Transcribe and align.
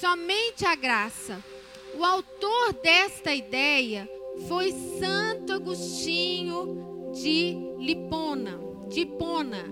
somente 0.00 0.64
a 0.64 0.74
graça. 0.74 1.42
O 1.96 2.04
autor 2.04 2.72
desta 2.74 3.34
ideia 3.34 4.08
foi 4.46 4.70
Santo 4.70 5.52
Agostinho 5.52 7.10
de 7.12 7.56
Lipona, 7.78 8.60
de 8.88 9.00
Hipona. 9.00 9.64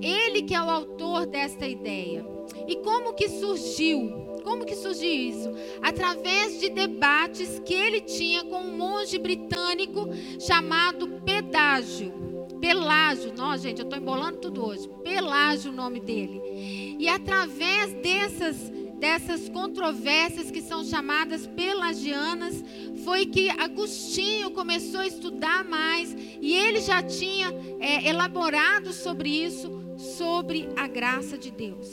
Ele 0.00 0.42
que 0.42 0.54
é 0.54 0.62
o 0.62 0.70
autor 0.70 1.26
desta 1.26 1.66
ideia. 1.66 2.24
E 2.68 2.76
como 2.76 3.14
que 3.14 3.28
surgiu? 3.28 4.28
Como 4.44 4.64
que 4.64 4.76
surgiu 4.76 5.12
isso? 5.12 5.50
Através 5.82 6.60
de 6.60 6.68
debates 6.70 7.58
que 7.64 7.74
ele 7.74 8.00
tinha 8.00 8.44
com 8.44 8.60
um 8.60 8.76
monge 8.76 9.18
britânico 9.18 10.08
chamado 10.38 11.20
Pedágio. 11.22 12.12
Pelágio, 12.60 13.32
não, 13.36 13.56
gente, 13.56 13.80
eu 13.80 13.84
estou 13.84 13.98
embolando 13.98 14.38
tudo 14.38 14.64
hoje. 14.64 14.88
Pelágio, 15.02 15.72
o 15.72 15.74
nome 15.74 16.00
dele. 16.00 16.96
E 16.98 17.08
através 17.08 17.92
dessas 17.94 18.77
dessas 18.98 19.48
controvérsias 19.48 20.50
que 20.50 20.60
são 20.60 20.84
chamadas 20.84 21.46
pelagianas, 21.46 22.64
foi 23.04 23.26
que 23.26 23.48
Agostinho 23.50 24.50
começou 24.50 25.00
a 25.00 25.06
estudar 25.06 25.64
mais 25.64 26.16
e 26.40 26.52
ele 26.52 26.80
já 26.80 27.02
tinha 27.02 27.52
é, 27.80 28.08
elaborado 28.08 28.92
sobre 28.92 29.28
isso, 29.28 29.70
sobre 29.96 30.68
a 30.76 30.86
graça 30.86 31.38
de 31.38 31.50
Deus. 31.50 31.88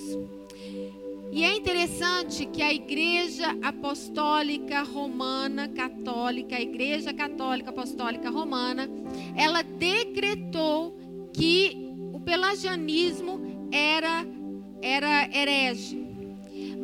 E 1.31 1.43
é 1.43 1.53
interessante 1.53 2.45
que 2.45 2.61
a 2.61 2.73
Igreja 2.73 3.57
Apostólica 3.61 4.83
Romana 4.83 5.67
Católica, 5.67 6.55
a 6.55 6.61
Igreja 6.61 7.13
Católica 7.13 7.71
Apostólica 7.71 8.29
Romana, 8.29 8.89
ela 9.35 9.61
decretou 9.61 10.97
que 11.33 11.91
o 12.13 12.19
pelagianismo 12.21 13.67
era 13.71 14.25
era 14.81 15.27
herege. 15.35 16.04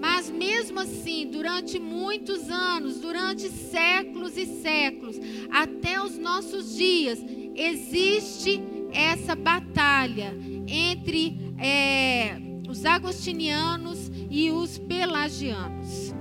Mas 0.01 0.31
mesmo 0.31 0.79
assim, 0.79 1.29
durante 1.29 1.77
muitos 1.77 2.49
anos, 2.49 2.99
durante 2.99 3.47
séculos 3.49 4.35
e 4.35 4.47
séculos, 4.47 5.15
até 5.51 6.01
os 6.01 6.17
nossos 6.17 6.75
dias, 6.75 7.23
existe 7.55 8.59
essa 8.91 9.35
batalha 9.35 10.33
entre 10.67 11.37
é, 11.59 12.35
os 12.67 12.83
agostinianos 12.83 14.11
e 14.27 14.49
os 14.49 14.79
pelagianos. 14.79 16.11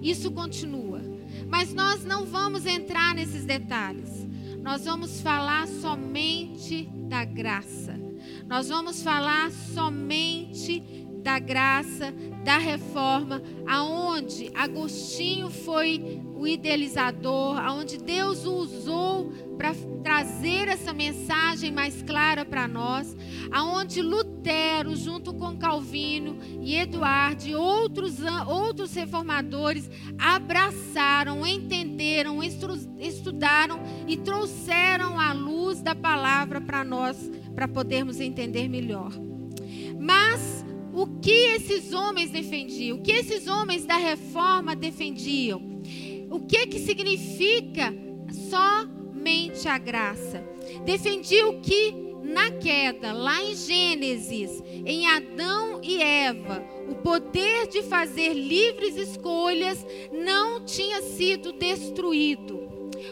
Isso 0.00 0.30
continua. 0.30 1.02
Mas 1.48 1.74
nós 1.74 2.04
não 2.04 2.24
vamos 2.24 2.64
entrar 2.64 3.12
nesses 3.12 3.44
detalhes. 3.44 4.26
Nós 4.62 4.84
vamos 4.84 5.20
falar 5.20 5.66
somente 5.66 6.88
da 7.08 7.24
graça. 7.24 7.98
Nós 8.46 8.68
vamos 8.68 9.02
falar 9.02 9.50
somente 9.50 11.07
da 11.28 11.38
graça, 11.38 12.10
da 12.42 12.56
reforma, 12.56 13.42
aonde 13.66 14.50
Agostinho 14.54 15.50
foi 15.50 16.22
o 16.34 16.46
idealizador, 16.46 17.58
aonde 17.58 17.98
Deus 17.98 18.46
o 18.46 18.54
usou 18.54 19.30
para 19.58 19.74
trazer 20.02 20.68
essa 20.68 20.94
mensagem 20.94 21.70
mais 21.70 22.00
clara 22.00 22.46
para 22.46 22.66
nós, 22.66 23.14
aonde 23.52 24.00
Lutero, 24.00 24.96
junto 24.96 25.34
com 25.34 25.58
Calvino 25.58 26.38
e 26.62 26.74
Eduardo 26.74 27.46
e 27.46 27.54
outros, 27.54 28.20
outros 28.46 28.94
reformadores, 28.94 29.90
abraçaram, 30.18 31.46
entenderam, 31.46 32.42
estudaram 32.42 33.80
e 34.06 34.16
trouxeram 34.16 35.20
a 35.20 35.34
luz 35.34 35.82
da 35.82 35.94
palavra 35.94 36.58
para 36.58 36.82
nós, 36.82 37.30
para 37.54 37.68
podermos 37.68 38.18
entender 38.18 38.66
melhor. 38.66 39.12
Mas 40.00 40.64
o 40.92 41.06
que 41.20 41.30
esses 41.30 41.92
homens 41.92 42.30
defendiam, 42.30 42.98
o 42.98 43.02
que 43.02 43.12
esses 43.12 43.46
homens 43.46 43.84
da 43.84 43.96
reforma 43.96 44.74
defendiam, 44.74 45.60
o 46.30 46.40
que 46.40 46.66
que 46.66 46.78
significa 46.78 47.94
somente 48.50 49.68
a 49.68 49.78
graça. 49.78 50.44
Defendiam 50.84 51.60
que 51.60 52.08
na 52.22 52.50
queda, 52.50 53.12
lá 53.12 53.42
em 53.42 53.54
Gênesis, 53.54 54.62
em 54.84 55.06
Adão 55.06 55.80
e 55.82 56.02
Eva, 56.02 56.62
o 56.88 56.96
poder 56.96 57.66
de 57.68 57.82
fazer 57.82 58.34
livres 58.34 58.96
escolhas 58.96 59.84
não 60.12 60.64
tinha 60.64 61.00
sido 61.00 61.52
destruído. 61.52 62.68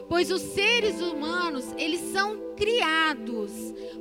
Pois 0.08 0.30
os 0.30 0.42
seres 0.42 1.00
humanos, 1.00 1.64
eles 1.78 2.00
são 2.12 2.54
criados 2.56 3.52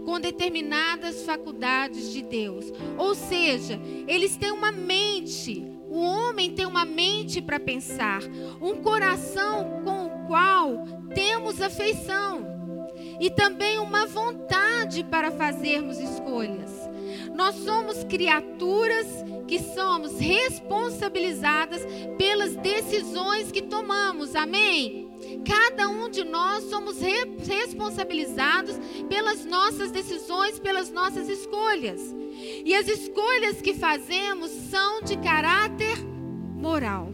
com 0.06 0.20
determinadas 0.20 1.24
faculdades 1.24 2.14
de 2.14 2.22
Deus. 2.22 2.72
Ou 2.98 3.16
seja, 3.16 3.80
eles 4.08 4.38
têm 4.38 4.52
uma 4.52 4.72
mente. 4.72 5.66
O 5.90 6.00
homem 6.00 6.52
tem 6.52 6.66
uma 6.66 6.86
mente 6.86 7.42
para 7.42 7.60
pensar, 7.60 8.22
um 8.62 8.76
coração 8.76 9.82
com 9.84 10.06
o 10.08 10.28
qual 10.28 10.86
temos 11.14 11.62
afeição 11.62 12.46
e 13.20 13.30
também 13.30 13.78
uma 13.80 14.06
vontade 14.06 15.04
para 15.04 15.32
fazermos 15.32 15.98
escolhas. 16.00 16.72
Nós 17.34 17.56
somos 17.56 18.04
criaturas 18.04 19.08
que 19.48 19.60
somos 19.60 20.20
responsabilizadas 20.20 21.86
pelas 22.18 22.56
decisões 22.56 23.52
que 23.52 23.62
tomamos. 23.62 24.36
Amém? 24.36 25.05
Cada 25.46 25.88
um 25.88 26.10
de 26.10 26.24
nós 26.24 26.64
somos 26.70 26.98
responsabilizados 27.00 28.76
pelas 29.08 29.46
nossas 29.46 29.92
decisões, 29.92 30.60
pelas 30.60 30.92
nossas 30.92 31.30
escolhas. 31.30 32.02
E 32.66 32.74
as 32.74 32.88
escolhas 32.88 33.62
que 33.62 33.74
fazemos 33.74 34.50
são 34.50 35.02
de 35.02 35.18
caráter 35.18 35.98
moral. 36.56 37.14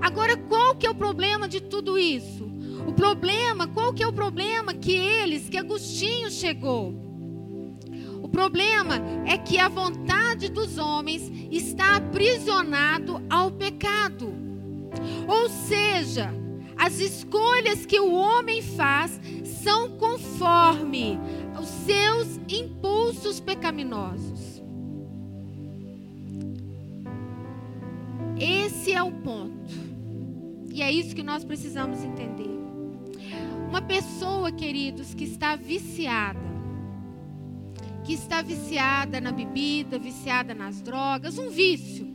Agora, 0.00 0.36
qual 0.36 0.76
que 0.76 0.86
é 0.86 0.90
o 0.90 0.94
problema 0.94 1.48
de 1.48 1.60
tudo 1.60 1.98
isso? 1.98 2.44
O 2.86 2.92
problema, 2.92 3.66
qual 3.66 3.92
que 3.92 4.02
é 4.02 4.06
o 4.06 4.12
problema 4.12 4.74
que 4.74 4.92
eles, 4.92 5.48
que 5.48 5.58
Agostinho 5.58 6.30
chegou? 6.30 6.94
O 8.22 8.28
problema 8.28 9.00
é 9.26 9.36
que 9.38 9.58
a 9.58 9.68
vontade 9.68 10.48
dos 10.48 10.78
homens 10.78 11.30
está 11.50 11.96
aprisionado 11.96 13.22
ao 13.28 13.50
pecado. 13.50 14.34
Ou 15.26 15.48
seja, 15.48 16.32
as 16.76 16.98
escolhas 16.98 17.86
que 17.86 17.98
o 17.98 18.12
homem 18.12 18.62
faz 18.62 19.20
são 19.62 19.96
conforme 19.96 21.18
os 21.60 21.68
seus 21.68 22.40
impulsos 22.48 23.40
pecaminosos. 23.40 24.62
Esse 28.38 28.92
é 28.92 29.02
o 29.02 29.12
ponto. 29.12 29.54
E 30.72 30.82
é 30.82 30.90
isso 30.90 31.14
que 31.14 31.22
nós 31.22 31.44
precisamos 31.44 32.02
entender. 32.02 32.50
Uma 33.68 33.80
pessoa, 33.80 34.50
queridos, 34.50 35.14
que 35.14 35.24
está 35.24 35.56
viciada, 35.56 36.40
que 38.04 38.12
está 38.12 38.42
viciada 38.42 39.20
na 39.20 39.32
bebida, 39.32 39.98
viciada 39.98 40.52
nas 40.54 40.82
drogas, 40.82 41.38
um 41.38 41.48
vício. 41.48 42.12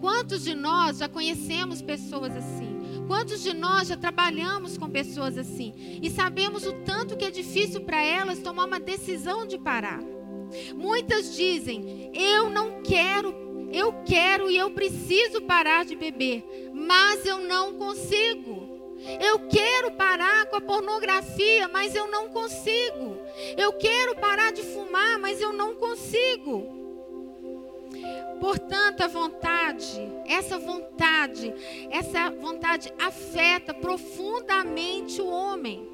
Quantos 0.00 0.44
de 0.44 0.54
nós 0.54 0.98
já 0.98 1.08
conhecemos 1.08 1.80
pessoas 1.80 2.36
assim? 2.36 2.63
Quantos 3.06 3.42
de 3.42 3.52
nós 3.52 3.88
já 3.88 3.96
trabalhamos 3.96 4.78
com 4.78 4.88
pessoas 4.88 5.36
assim 5.36 6.00
e 6.02 6.10
sabemos 6.10 6.66
o 6.66 6.72
tanto 6.84 7.16
que 7.16 7.24
é 7.24 7.30
difícil 7.30 7.82
para 7.82 8.02
elas 8.02 8.38
tomar 8.38 8.64
uma 8.64 8.80
decisão 8.80 9.46
de 9.46 9.58
parar? 9.58 10.00
Muitas 10.74 11.34
dizem: 11.34 12.10
"Eu 12.14 12.48
não 12.50 12.82
quero, 12.82 13.68
eu 13.72 13.92
quero 14.04 14.50
e 14.50 14.56
eu 14.56 14.70
preciso 14.70 15.42
parar 15.42 15.84
de 15.84 15.94
beber, 15.94 16.44
mas 16.72 17.26
eu 17.26 17.40
não 17.40 17.74
consigo". 17.74 18.72
Eu 19.20 19.48
quero 19.48 19.90
parar 19.92 20.46
com 20.46 20.56
a 20.56 20.60
pornografia, 20.60 21.68
mas 21.68 21.94
eu 21.94 22.10
não 22.10 22.30
consigo. 22.30 23.18
Eu 23.56 23.72
quero 23.74 24.16
parar 24.16 24.50
de 24.50 24.62
fumar, 24.62 25.18
mas 25.18 25.42
eu 25.42 25.52
não 25.52 25.74
consigo. 25.74 26.83
Portanto, 28.44 29.00
a 29.00 29.06
vontade, 29.06 30.06
essa 30.26 30.58
vontade, 30.58 31.54
essa 31.90 32.28
vontade 32.28 32.92
afeta 32.98 33.72
profundamente 33.72 35.18
o 35.22 35.30
homem. 35.30 35.88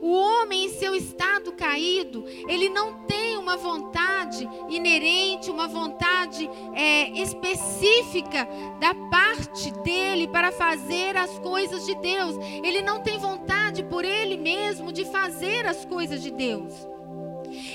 O 0.00 0.12
homem, 0.12 0.66
em 0.66 0.68
seu 0.68 0.94
estado 0.94 1.50
caído, 1.50 2.24
ele 2.48 2.68
não 2.68 3.02
tem 3.06 3.36
uma 3.36 3.56
vontade 3.56 4.48
inerente, 4.68 5.50
uma 5.50 5.66
vontade 5.66 6.48
é, 6.76 7.10
específica 7.20 8.46
da 8.78 8.94
parte 9.10 9.72
dele 9.82 10.28
para 10.28 10.52
fazer 10.52 11.16
as 11.16 11.40
coisas 11.40 11.86
de 11.86 11.96
Deus. 11.96 12.36
Ele 12.62 12.82
não 12.82 13.00
tem 13.00 13.18
vontade 13.18 13.82
por 13.82 14.04
ele 14.04 14.36
mesmo 14.36 14.92
de 14.92 15.04
fazer 15.06 15.66
as 15.66 15.84
coisas 15.84 16.22
de 16.22 16.30
Deus. 16.30 16.72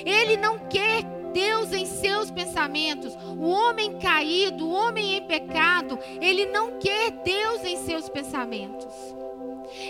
Ele 0.05 0.37
não 0.37 0.57
quer 0.69 1.24
Deus 1.35 1.73
em 1.73 1.85
seus 1.85 2.31
pensamentos. 2.31 3.13
O 3.37 3.49
homem 3.49 3.99
caído, 3.99 4.65
o 4.65 4.71
homem 4.71 5.17
em 5.17 5.27
pecado, 5.27 5.99
ele 6.21 6.45
não 6.45 6.79
quer 6.79 7.11
Deus 7.11 7.61
em 7.65 7.75
seus 7.85 8.07
pensamentos. 8.07 8.93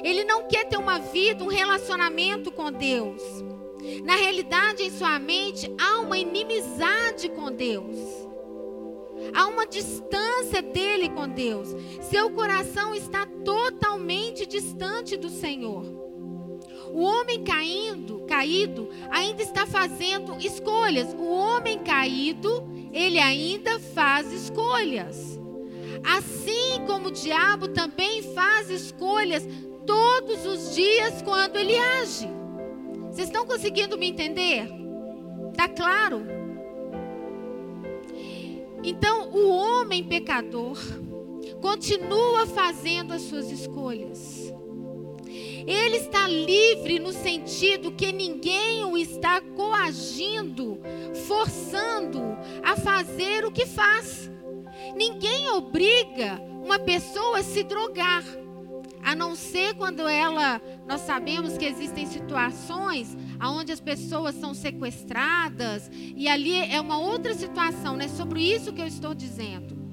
Ele 0.03 0.23
não 0.23 0.47
quer 0.47 0.65
ter 0.65 0.77
uma 0.77 0.97
vida, 0.97 1.43
um 1.43 1.47
relacionamento 1.47 2.51
com 2.51 2.71
Deus. 2.71 3.21
Na 4.03 4.15
realidade, 4.15 4.81
em 4.81 4.89
sua 4.89 5.19
mente, 5.19 5.71
há 5.79 5.99
uma 5.99 6.17
inimizade 6.17 7.29
com 7.29 7.51
Deus. 7.51 7.95
Há 9.31 9.45
uma 9.45 9.67
distância 9.67 10.63
dele 10.63 11.09
com 11.09 11.29
Deus. 11.29 11.69
Seu 12.01 12.31
coração 12.31 12.95
está 12.95 13.27
totalmente 13.45 14.47
distante 14.47 15.15
do 15.15 15.29
Senhor. 15.29 15.85
O 16.91 17.01
homem 17.01 17.43
caindo, 17.43 18.14
caído, 18.25 18.89
ainda 19.09 19.41
está 19.41 19.65
fazendo 19.65 20.37
escolhas. 20.39 21.13
O 21.13 21.25
homem 21.25 21.79
caído, 21.79 22.67
ele 22.91 23.19
ainda 23.19 23.79
faz 23.79 24.31
escolhas. 24.31 25.39
Assim 26.03 26.85
como 26.85 27.07
o 27.07 27.11
diabo 27.11 27.69
também 27.69 28.21
faz 28.33 28.69
escolhas 28.69 29.47
todos 29.85 30.45
os 30.45 30.75
dias 30.75 31.21
quando 31.21 31.55
ele 31.57 31.77
age. 31.77 32.27
Vocês 33.09 33.27
estão 33.27 33.45
conseguindo 33.45 33.97
me 33.97 34.09
entender? 34.09 34.67
Tá 35.55 35.69
claro? 35.69 36.21
Então, 38.83 39.29
o 39.31 39.47
homem 39.49 40.03
pecador 40.03 40.77
continua 41.61 42.45
fazendo 42.45 43.13
as 43.13 43.23
suas 43.23 43.49
escolhas. 43.51 44.44
Ele 45.65 45.97
está 45.97 46.27
livre 46.27 46.99
no 46.99 47.11
sentido 47.11 47.91
que 47.91 48.11
ninguém 48.11 48.83
o 48.85 48.97
está 48.97 49.41
coagindo, 49.41 50.79
forçando 51.27 52.21
a 52.63 52.75
fazer 52.75 53.45
o 53.45 53.51
que 53.51 53.65
faz. 53.65 54.29
Ninguém 54.95 55.49
obriga 55.49 56.39
uma 56.63 56.77
pessoa 56.77 57.39
a 57.39 57.43
se 57.43 57.63
drogar, 57.63 58.23
a 59.03 59.15
não 59.15 59.35
ser 59.35 59.75
quando 59.75 60.07
ela, 60.07 60.61
nós 60.87 61.01
sabemos 61.01 61.57
que 61.57 61.65
existem 61.65 62.05
situações 62.05 63.15
onde 63.41 63.71
as 63.71 63.79
pessoas 63.79 64.35
são 64.35 64.53
sequestradas, 64.53 65.89
e 65.93 66.27
ali 66.27 66.55
é 66.55 66.81
uma 66.81 66.97
outra 66.97 67.33
situação, 67.33 67.95
não 67.95 68.05
é 68.05 68.07
sobre 68.07 68.41
isso 68.41 68.73
que 68.73 68.81
eu 68.81 68.87
estou 68.87 69.13
dizendo. 69.13 69.84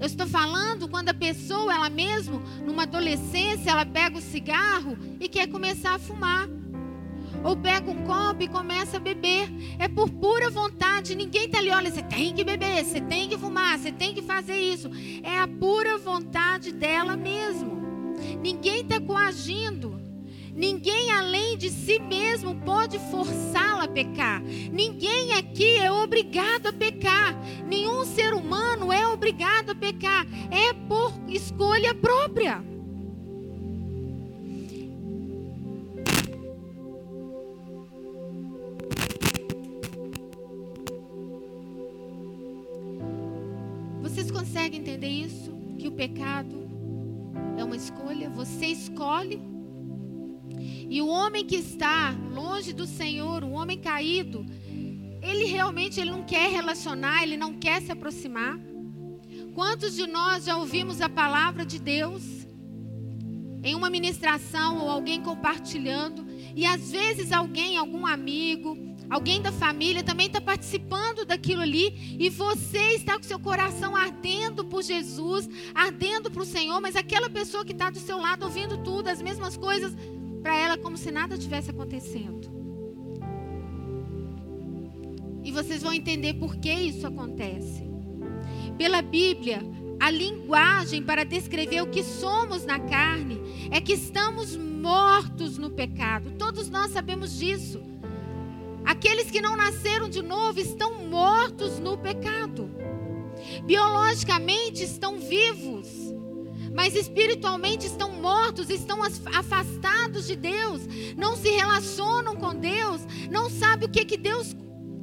Eu 0.00 0.06
estou 0.06 0.26
falando 0.26 0.88
quando 0.88 1.08
a 1.08 1.14
pessoa, 1.14 1.74
ela 1.74 1.90
mesmo, 1.90 2.40
numa 2.64 2.84
adolescência, 2.84 3.70
ela 3.70 3.84
pega 3.84 4.16
o 4.16 4.22
cigarro 4.22 4.96
e 5.18 5.28
quer 5.28 5.48
começar 5.48 5.94
a 5.94 5.98
fumar. 5.98 6.48
Ou 7.42 7.56
pega 7.56 7.90
um 7.90 8.04
copo 8.04 8.42
e 8.42 8.48
começa 8.48 8.96
a 8.96 9.00
beber. 9.00 9.48
É 9.78 9.88
por 9.88 10.08
pura 10.08 10.50
vontade. 10.50 11.14
Ninguém 11.14 11.46
está 11.46 11.58
ali, 11.58 11.70
olha, 11.70 11.90
você 11.90 12.02
tem 12.02 12.32
que 12.32 12.44
beber, 12.44 12.84
você 12.84 13.00
tem 13.00 13.28
que 13.28 13.36
fumar, 13.36 13.78
você 13.78 13.90
tem 13.90 14.14
que 14.14 14.22
fazer 14.22 14.56
isso. 14.56 14.90
É 15.22 15.38
a 15.38 15.48
pura 15.48 15.98
vontade 15.98 16.72
dela 16.72 17.16
mesmo. 17.16 17.78
Ninguém 18.40 18.82
está 18.82 19.00
coagindo. 19.00 19.97
Ninguém 20.58 21.12
além 21.12 21.56
de 21.56 21.70
si 21.70 22.00
mesmo 22.00 22.52
pode 22.62 22.98
forçá-la 22.98 23.84
a 23.84 23.88
pecar. 23.88 24.42
Ninguém 24.42 25.34
aqui 25.34 25.76
é 25.76 25.88
obrigado 25.88 26.66
a 26.66 26.72
pecar. 26.72 27.32
Nenhum 27.64 28.04
ser 28.04 28.34
humano 28.34 28.92
é 28.92 29.06
obrigado 29.06 29.70
a 29.70 29.74
pecar. 29.76 30.26
É 30.50 30.72
por 30.72 31.12
escolha 31.28 31.94
própria. 31.94 32.60
Vocês 44.02 44.28
conseguem 44.28 44.80
entender 44.80 45.06
isso? 45.06 45.56
Que 45.78 45.86
o 45.86 45.92
pecado 45.92 46.68
é 47.56 47.62
uma 47.62 47.76
escolha? 47.76 48.28
Você 48.30 48.66
escolhe 48.66 49.40
e 50.90 51.02
o 51.02 51.06
homem 51.06 51.44
que 51.44 51.56
está 51.56 52.14
longe 52.32 52.72
do 52.72 52.86
Senhor, 52.86 53.44
o 53.44 53.50
homem 53.50 53.78
caído, 53.78 54.44
ele 55.22 55.44
realmente 55.44 56.00
ele 56.00 56.10
não 56.10 56.22
quer 56.22 56.50
relacionar, 56.50 57.22
ele 57.22 57.36
não 57.36 57.54
quer 57.54 57.82
se 57.82 57.92
aproximar. 57.92 58.58
Quantos 59.54 59.94
de 59.94 60.06
nós 60.06 60.44
já 60.44 60.56
ouvimos 60.56 61.00
a 61.00 61.08
palavra 61.08 61.66
de 61.66 61.78
Deus 61.78 62.22
em 63.62 63.74
uma 63.74 63.90
ministração 63.90 64.78
ou 64.78 64.90
alguém 64.90 65.20
compartilhando 65.20 66.26
e 66.54 66.64
às 66.64 66.90
vezes 66.90 67.32
alguém, 67.32 67.76
algum 67.76 68.06
amigo, 68.06 68.76
alguém 69.10 69.42
da 69.42 69.52
família 69.52 70.02
também 70.02 70.26
está 70.26 70.40
participando 70.40 71.24
daquilo 71.24 71.62
ali 71.62 72.16
e 72.18 72.30
você 72.30 72.94
está 72.94 73.16
com 73.16 73.22
seu 73.22 73.38
coração 73.38 73.96
ardendo 73.96 74.64
por 74.64 74.82
Jesus, 74.82 75.48
ardendo 75.74 76.30
para 76.30 76.42
o 76.42 76.46
Senhor, 76.46 76.80
mas 76.80 76.96
aquela 76.96 77.28
pessoa 77.28 77.64
que 77.64 77.72
está 77.72 77.90
do 77.90 77.98
seu 77.98 78.18
lado 78.18 78.44
ouvindo 78.44 78.78
tudo, 78.78 79.08
as 79.08 79.20
mesmas 79.20 79.56
coisas, 79.56 79.92
para 80.42 80.56
ela 80.56 80.78
como 80.78 80.96
se 80.96 81.10
nada 81.10 81.36
tivesse 81.36 81.70
acontecendo. 81.70 82.48
E 85.44 85.50
vocês 85.50 85.82
vão 85.82 85.92
entender 85.92 86.34
por 86.34 86.56
que 86.56 86.72
isso 86.72 87.06
acontece. 87.06 87.88
Pela 88.76 89.00
Bíblia, 89.00 89.62
a 89.98 90.10
linguagem 90.10 91.02
para 91.02 91.24
descrever 91.24 91.82
o 91.82 91.88
que 91.88 92.02
somos 92.02 92.64
na 92.64 92.78
carne 92.78 93.40
é 93.70 93.80
que 93.80 93.92
estamos 93.94 94.56
mortos 94.56 95.58
no 95.58 95.70
pecado. 95.70 96.32
Todos 96.38 96.68
nós 96.68 96.92
sabemos 96.92 97.36
disso. 97.36 97.80
Aqueles 98.84 99.30
que 99.30 99.40
não 99.40 99.56
nasceram 99.56 100.08
de 100.08 100.22
novo 100.22 100.60
estão 100.60 101.04
mortos 101.04 101.78
no 101.78 101.98
pecado. 101.98 102.70
Biologicamente 103.64 104.84
estão 104.84 105.18
vivos 105.18 106.07
mas 106.74 106.94
espiritualmente 106.94 107.86
estão 107.86 108.12
mortos, 108.12 108.70
estão 108.70 109.00
afastados 109.02 110.26
de 110.26 110.36
Deus, 110.36 110.82
não 111.16 111.36
se 111.36 111.48
relacionam 111.50 112.36
com 112.36 112.54
Deus, 112.54 113.02
não 113.30 113.50
sabem 113.50 113.88
o 113.88 113.90
que, 113.90 114.04
que 114.04 114.16
Deus 114.16 114.54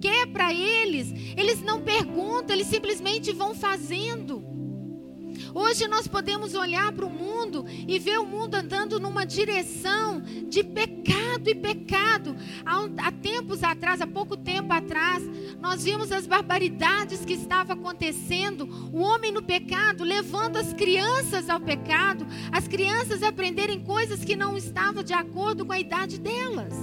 quer 0.01 0.27
para 0.27 0.53
eles, 0.53 1.11
eles 1.35 1.61
não 1.61 1.81
perguntam, 1.81 2.55
eles 2.55 2.67
simplesmente 2.67 3.31
vão 3.31 3.55
fazendo. 3.55 4.54
Hoje 5.57 5.87
nós 5.87 6.05
podemos 6.05 6.53
olhar 6.53 6.91
para 6.91 7.05
o 7.05 7.09
mundo 7.09 7.65
e 7.87 7.97
ver 7.97 8.19
o 8.19 8.25
mundo 8.25 8.55
andando 8.55 8.99
numa 8.99 9.25
direção 9.25 10.21
de 10.49 10.61
pecado 10.61 11.49
e 11.49 11.55
pecado. 11.55 12.35
Há, 12.65 13.07
há 13.07 13.11
tempos 13.13 13.63
atrás, 13.63 14.01
há 14.01 14.05
pouco 14.05 14.35
tempo 14.35 14.73
atrás, 14.73 15.23
nós 15.61 15.85
vimos 15.85 16.11
as 16.11 16.27
barbaridades 16.27 17.23
que 17.23 17.31
estavam 17.31 17.77
acontecendo. 17.77 18.67
O 18.91 18.99
homem 18.99 19.31
no 19.31 19.41
pecado 19.41 20.03
levando 20.03 20.57
as 20.57 20.73
crianças 20.73 21.49
ao 21.49 21.61
pecado, 21.61 22.27
as 22.51 22.67
crianças 22.67 23.23
aprenderem 23.23 23.79
coisas 23.79 24.25
que 24.25 24.35
não 24.35 24.57
estavam 24.57 25.03
de 25.03 25.13
acordo 25.13 25.65
com 25.65 25.71
a 25.71 25.79
idade 25.79 26.19
delas. 26.19 26.73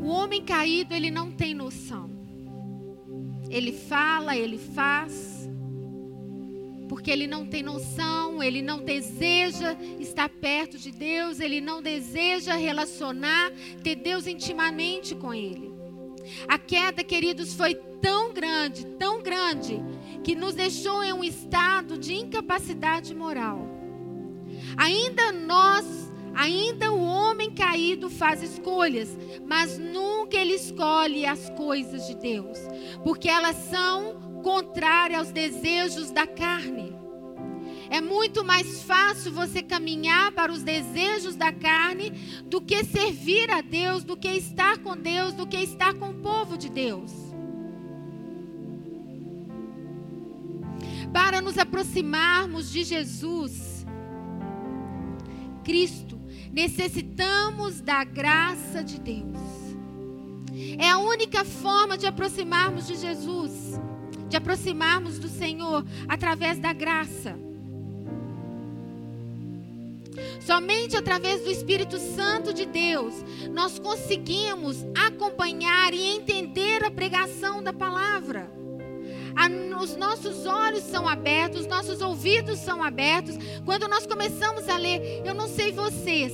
O 0.00 0.08
homem 0.08 0.44
caído, 0.44 0.92
ele 0.92 1.08
não 1.08 1.30
tem 1.30 1.54
noção. 1.54 2.13
Ele 3.54 3.70
fala, 3.70 4.36
ele 4.36 4.58
faz, 4.58 5.48
porque 6.88 7.08
ele 7.08 7.28
não 7.28 7.46
tem 7.46 7.62
noção, 7.62 8.42
ele 8.42 8.60
não 8.60 8.82
deseja 8.82 9.76
estar 10.00 10.28
perto 10.28 10.76
de 10.76 10.90
Deus, 10.90 11.38
ele 11.38 11.60
não 11.60 11.80
deseja 11.80 12.56
relacionar, 12.56 13.52
ter 13.80 13.94
Deus 13.94 14.26
intimamente 14.26 15.14
com 15.14 15.32
ele. 15.32 15.72
A 16.48 16.58
queda, 16.58 17.04
queridos, 17.04 17.54
foi 17.54 17.76
tão 18.02 18.34
grande, 18.34 18.86
tão 18.98 19.22
grande, 19.22 19.80
que 20.24 20.34
nos 20.34 20.54
deixou 20.54 21.04
em 21.04 21.12
um 21.12 21.22
estado 21.22 21.96
de 21.96 22.12
incapacidade 22.12 23.14
moral. 23.14 23.68
Ainda 24.76 25.30
nós 25.30 26.03
Ainda 26.34 26.92
o 26.92 27.02
homem 27.02 27.52
caído 27.52 28.10
faz 28.10 28.42
escolhas, 28.42 29.16
mas 29.46 29.78
nunca 29.78 30.36
ele 30.36 30.54
escolhe 30.54 31.24
as 31.24 31.48
coisas 31.50 32.06
de 32.06 32.16
Deus, 32.16 32.58
porque 33.02 33.28
elas 33.28 33.56
são 33.56 34.40
contrárias 34.42 35.20
aos 35.20 35.30
desejos 35.30 36.10
da 36.10 36.26
carne. 36.26 36.94
É 37.90 38.00
muito 38.00 38.44
mais 38.44 38.82
fácil 38.82 39.32
você 39.32 39.62
caminhar 39.62 40.32
para 40.32 40.52
os 40.52 40.62
desejos 40.62 41.36
da 41.36 41.52
carne 41.52 42.10
do 42.46 42.60
que 42.60 42.82
servir 42.84 43.50
a 43.50 43.60
Deus, 43.60 44.02
do 44.02 44.16
que 44.16 44.28
estar 44.28 44.78
com 44.78 44.96
Deus, 44.96 45.32
do 45.34 45.46
que 45.46 45.58
estar 45.58 45.94
com 45.94 46.10
o 46.10 46.14
povo 46.14 46.58
de 46.58 46.68
Deus. 46.68 47.12
Para 51.12 51.40
nos 51.40 51.56
aproximarmos 51.56 52.72
de 52.72 52.82
Jesus, 52.82 53.86
Cristo, 55.62 56.20
necessitamos 56.52 57.80
da 57.80 58.04
graça 58.04 58.82
de 58.82 58.98
Deus. 58.98 59.24
É 60.78 60.88
a 60.90 60.98
única 60.98 61.44
forma 61.44 61.98
de 61.98 62.06
aproximarmos 62.06 62.86
de 62.86 62.96
Jesus, 62.96 63.80
de 64.28 64.36
aproximarmos 64.36 65.18
do 65.18 65.28
Senhor 65.28 65.84
através 66.08 66.58
da 66.58 66.72
graça. 66.72 67.36
Somente 70.40 70.96
através 70.96 71.42
do 71.42 71.50
Espírito 71.50 71.98
Santo 71.98 72.52
de 72.52 72.66
Deus 72.66 73.14
nós 73.50 73.78
conseguimos 73.78 74.84
acompanhar 74.94 75.92
e 75.92 76.02
entender 76.02 76.84
a 76.84 76.90
pregação 76.90 77.62
da 77.62 77.72
palavra 77.72 78.63
a, 79.36 79.82
os 79.82 79.96
nossos 79.96 80.46
olhos 80.46 80.84
são 80.84 81.08
abertos, 81.08 81.62
os 81.62 81.66
nossos 81.66 82.00
ouvidos 82.00 82.58
são 82.58 82.82
abertos. 82.82 83.36
Quando 83.64 83.88
nós 83.88 84.06
começamos 84.06 84.68
a 84.68 84.76
ler, 84.76 85.22
eu 85.24 85.34
não 85.34 85.48
sei 85.48 85.72
vocês, 85.72 86.32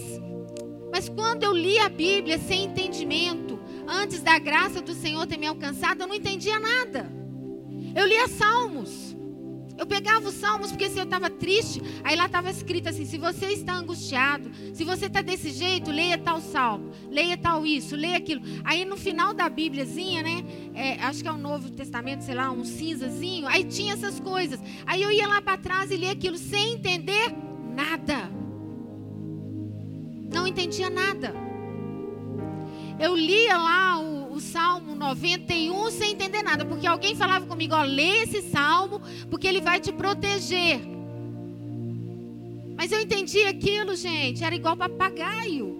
mas 0.93 1.09
quando 1.09 1.45
eu 1.45 1.53
li 1.53 1.79
a 1.79 1.89
Bíblia 1.89 2.39
sem 2.39 2.65
entendimento, 2.65 3.59
antes 3.89 4.21
da 4.21 4.39
graça 4.39 4.81
do 4.81 4.95
Senhor 4.95 5.27
ter 5.27 5.39
me 5.39 5.47
alcançado, 5.47 6.03
eu 6.03 6.07
não 6.07 6.15
entendia 6.15 6.59
nada. 6.59 7.11
Eu 7.95 8.07
lia 8.07 8.29
salmos. 8.29 9.10
Eu 9.81 9.87
pegava 9.87 10.29
os 10.29 10.35
salmos 10.35 10.71
porque 10.71 10.91
se 10.91 10.99
eu 10.99 11.05
estava 11.05 11.31
triste, 11.31 11.81
aí 12.05 12.15
lá 12.15 12.27
estava 12.27 12.51
escrito 12.51 12.91
assim: 12.91 13.07
se 13.07 13.17
você 13.17 13.47
está 13.47 13.73
angustiado, 13.73 14.51
se 14.75 14.85
você 14.85 15.07
está 15.07 15.23
desse 15.23 15.51
jeito, 15.51 15.91
leia 15.91 16.19
tal 16.19 16.39
salmo, 16.39 16.91
leia 17.11 17.35
tal 17.39 17.65
isso, 17.65 17.97
leia 17.97 18.19
aquilo. 18.19 18.43
Aí 18.63 18.85
no 18.85 18.99
final 18.99 19.33
da 19.33 19.49
Bíbliazinha, 19.49 20.23
né? 20.23 20.45
É, 20.75 21.03
acho 21.03 21.23
que 21.23 21.29
é 21.29 21.33
o 21.33 21.39
Novo 21.39 21.71
Testamento, 21.71 22.21
sei 22.25 22.35
lá, 22.35 22.51
um 22.51 22.63
cinzazinho. 22.63 23.47
Aí 23.47 23.65
tinha 23.65 23.95
essas 23.95 24.21
coisas. 24.21 24.61
Aí 24.85 25.03
eu 25.03 25.11
ia 25.11 25.27
lá 25.27 25.41
para 25.41 25.57
trás 25.57 25.91
e 25.91 25.97
lia 25.97 26.13
aquilo 26.13 26.37
sem 26.37 26.75
entender 26.75 27.35
nada. 27.75 28.31
Não 30.31 30.47
entendia 30.47 30.91
nada. 30.91 31.35
Eu 32.99 33.17
lia 33.17 33.57
lá 33.57 33.99
o 33.99 34.10
Salmo 34.41 34.95
91 34.95 35.91
sem 35.91 36.13
entender 36.13 36.43
nada, 36.43 36.65
porque 36.65 36.87
alguém 36.87 37.15
falava 37.15 37.47
comigo: 37.47 37.75
ó, 37.75 37.83
lê 37.83 38.23
esse 38.23 38.43
salmo, 38.43 39.01
porque 39.31 39.47
ele 39.47 39.61
vai 39.61 39.81
te 39.81 39.93
proteger. 39.93 40.81
Mas 42.77 42.91
eu 42.93 43.01
entendi 43.01 43.45
aquilo, 43.45 43.95
gente, 43.95 44.43
era 44.43 44.55
igual 44.55 44.77
papagaio. 44.77 45.77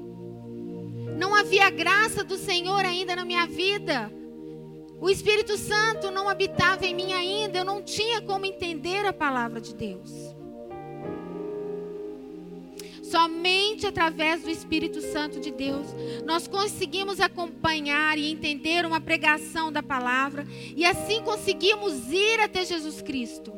Não 1.17 1.35
havia 1.35 1.71
graça 1.71 2.23
do 2.23 2.37
Senhor 2.37 2.85
ainda 2.85 3.17
na 3.17 3.25
minha 3.25 3.47
vida. 3.47 4.13
O 5.01 5.09
Espírito 5.09 5.57
Santo 5.57 6.11
não 6.11 6.29
habitava 6.29 6.85
em 6.85 6.95
mim 6.95 7.13
ainda, 7.15 7.59
eu 7.59 7.65
não 7.65 7.83
tinha 7.83 8.21
como 8.21 8.45
entender 8.45 9.07
a 9.07 9.13
palavra 9.15 9.61
de 9.61 9.75
Deus. 9.75 10.40
Somente 13.11 13.87
através 13.87 14.43
do 14.43 14.51
Espírito 14.51 15.01
Santo 15.01 15.41
de 15.41 15.51
Deus 15.51 15.89
nós 16.25 16.47
conseguimos 16.47 17.19
acompanhar 17.19 18.17
e 18.17 18.31
entender 18.31 18.87
uma 18.87 19.01
pregação 19.01 19.73
da 19.73 19.83
palavra 19.83 20.47
e 20.77 20.85
assim 20.85 21.21
conseguimos 21.23 22.09
ir 22.13 22.39
até 22.39 22.65
Jesus 22.65 23.03
Cristo. 23.03 23.53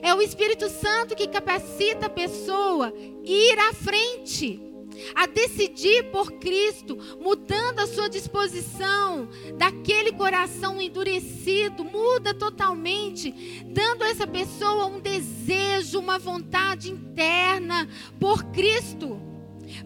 É 0.00 0.14
o 0.14 0.22
Espírito 0.22 0.68
Santo 0.68 1.16
que 1.16 1.26
capacita 1.26 2.06
a 2.06 2.10
pessoa 2.10 2.86
a 2.86 3.28
ir 3.28 3.58
à 3.58 3.74
frente 3.74 4.71
a 5.14 5.26
decidir 5.26 6.04
por 6.10 6.32
Cristo, 6.32 6.96
mudando 7.20 7.80
a 7.80 7.86
sua 7.86 8.08
disposição 8.08 9.28
daquele 9.56 10.12
coração 10.12 10.80
endurecido, 10.80 11.84
muda 11.84 12.34
totalmente, 12.34 13.64
dando 13.66 14.02
a 14.02 14.08
essa 14.08 14.26
pessoa 14.26 14.86
um 14.86 15.00
desejo, 15.00 15.98
uma 15.98 16.18
vontade 16.18 16.90
interna 16.90 17.88
por 18.18 18.44
Cristo, 18.44 19.20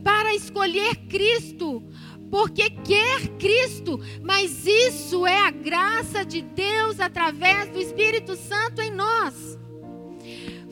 para 0.03 0.35
escolher 0.35 0.97
Cristo, 1.09 1.83
porque 2.31 2.71
quer 2.71 3.29
Cristo, 3.39 4.01
mas 4.23 4.67
isso 4.67 5.27
é 5.27 5.43
a 5.43 5.51
graça 5.51 6.25
de 6.25 6.43
Deus 6.43 6.99
através 7.01 7.71
do 7.71 7.81
Espírito 7.81 8.37
Santo 8.37 8.81
em 8.81 8.91
nós. 8.91 9.57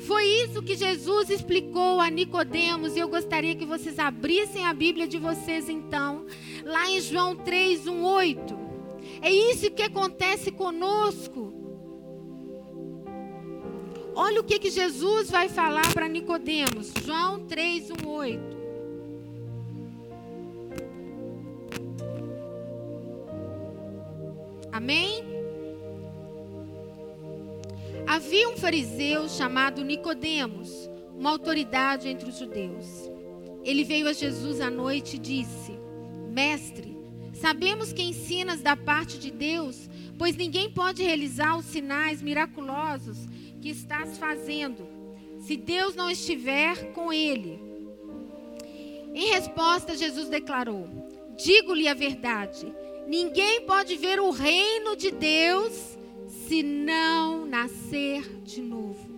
Foi 0.07 0.25
isso 0.25 0.63
que 0.63 0.77
Jesus 0.77 1.31
explicou 1.31 2.01
a 2.01 2.11
Nicodemos, 2.11 2.95
e 2.95 2.99
eu 2.99 3.09
gostaria 3.09 3.55
que 3.55 3.65
vocês 3.65 3.99
abrissem 3.99 4.67
a 4.67 4.75
Bíblia 4.75 5.09
de 5.09 5.19
vocês 5.19 5.69
então, 5.69 6.27
lá 6.63 6.91
em 6.91 7.01
João 7.01 7.35
3, 7.35 7.87
1, 7.87 8.05
8. 8.05 8.59
É 9.23 9.33
isso 9.33 9.71
que 9.71 9.83
acontece 9.83 10.51
conosco. 10.51 11.53
Olha 14.15 14.41
o 14.41 14.45
que, 14.45 14.59
que 14.59 14.71
Jesus 14.71 15.31
vai 15.31 15.49
falar 15.49 15.93
para 15.93 16.09
Nicodemos. 16.09 16.93
João 17.05 17.41
3, 17.47 17.91
1, 17.91 18.09
8. 18.09 18.55
Amém? 24.71 25.34
Havia 28.07 28.51
um 28.51 28.57
fariseu 28.57 29.29
chamado 29.29 29.83
Nicodemos, 29.83 30.91
uma 31.17 31.31
autoridade 31.31 32.07
entre 32.07 32.29
os 32.29 32.39
judeus. 32.39 33.11
Ele 33.65 33.83
veio 33.83 34.07
a 34.07 34.13
Jesus 34.13 34.61
à 34.61 34.71
noite 34.71 35.17
e 35.17 35.19
disse: 35.19 35.73
Mestre, 36.31 36.97
sabemos 37.33 37.95
que 37.95 38.03
ensinas 38.03 38.61
da 38.61 38.77
parte 38.77 39.19
de 39.19 39.31
Deus, 39.31 39.89
pois 40.19 40.37
ninguém 40.37 40.71
pode 40.71 41.03
realizar 41.03 41.57
os 41.57 41.65
sinais 41.65 42.21
miraculosos 42.21 43.17
que 43.61 43.71
estás 43.71 44.19
fazendo, 44.19 44.87
se 45.39 45.57
Deus 45.57 45.97
não 45.97 46.11
estiver 46.11 46.93
com 46.93 47.11
ele. 47.11 47.59
Em 49.15 49.31
resposta, 49.31 49.97
Jesus 49.97 50.29
declarou: 50.29 50.87
Digo-lhe 51.43 51.89
a 51.89 51.95
verdade, 51.95 52.71
ninguém 53.09 53.63
pode 53.63 53.97
ver 53.97 54.21
o 54.21 54.31
reino 54.31 54.95
de 54.95 55.11
Deus 55.11 55.94
se 56.47 56.63
não 56.63 57.47
nascer 57.47 58.43
de 58.43 58.61
novo. 58.61 59.09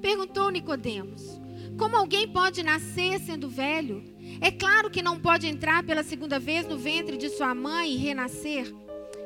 Perguntou 0.00 0.50
Nicodemos: 0.50 1.40
Como 1.78 1.96
alguém 1.96 2.26
pode 2.28 2.62
nascer 2.62 3.20
sendo 3.20 3.48
velho? 3.48 4.02
É 4.40 4.50
claro 4.50 4.90
que 4.90 5.02
não 5.02 5.20
pode 5.20 5.46
entrar 5.46 5.84
pela 5.84 6.02
segunda 6.02 6.38
vez 6.38 6.66
no 6.66 6.76
ventre 6.76 7.16
de 7.16 7.28
sua 7.28 7.54
mãe 7.54 7.92
e 7.92 7.96
renascer. 7.96 8.74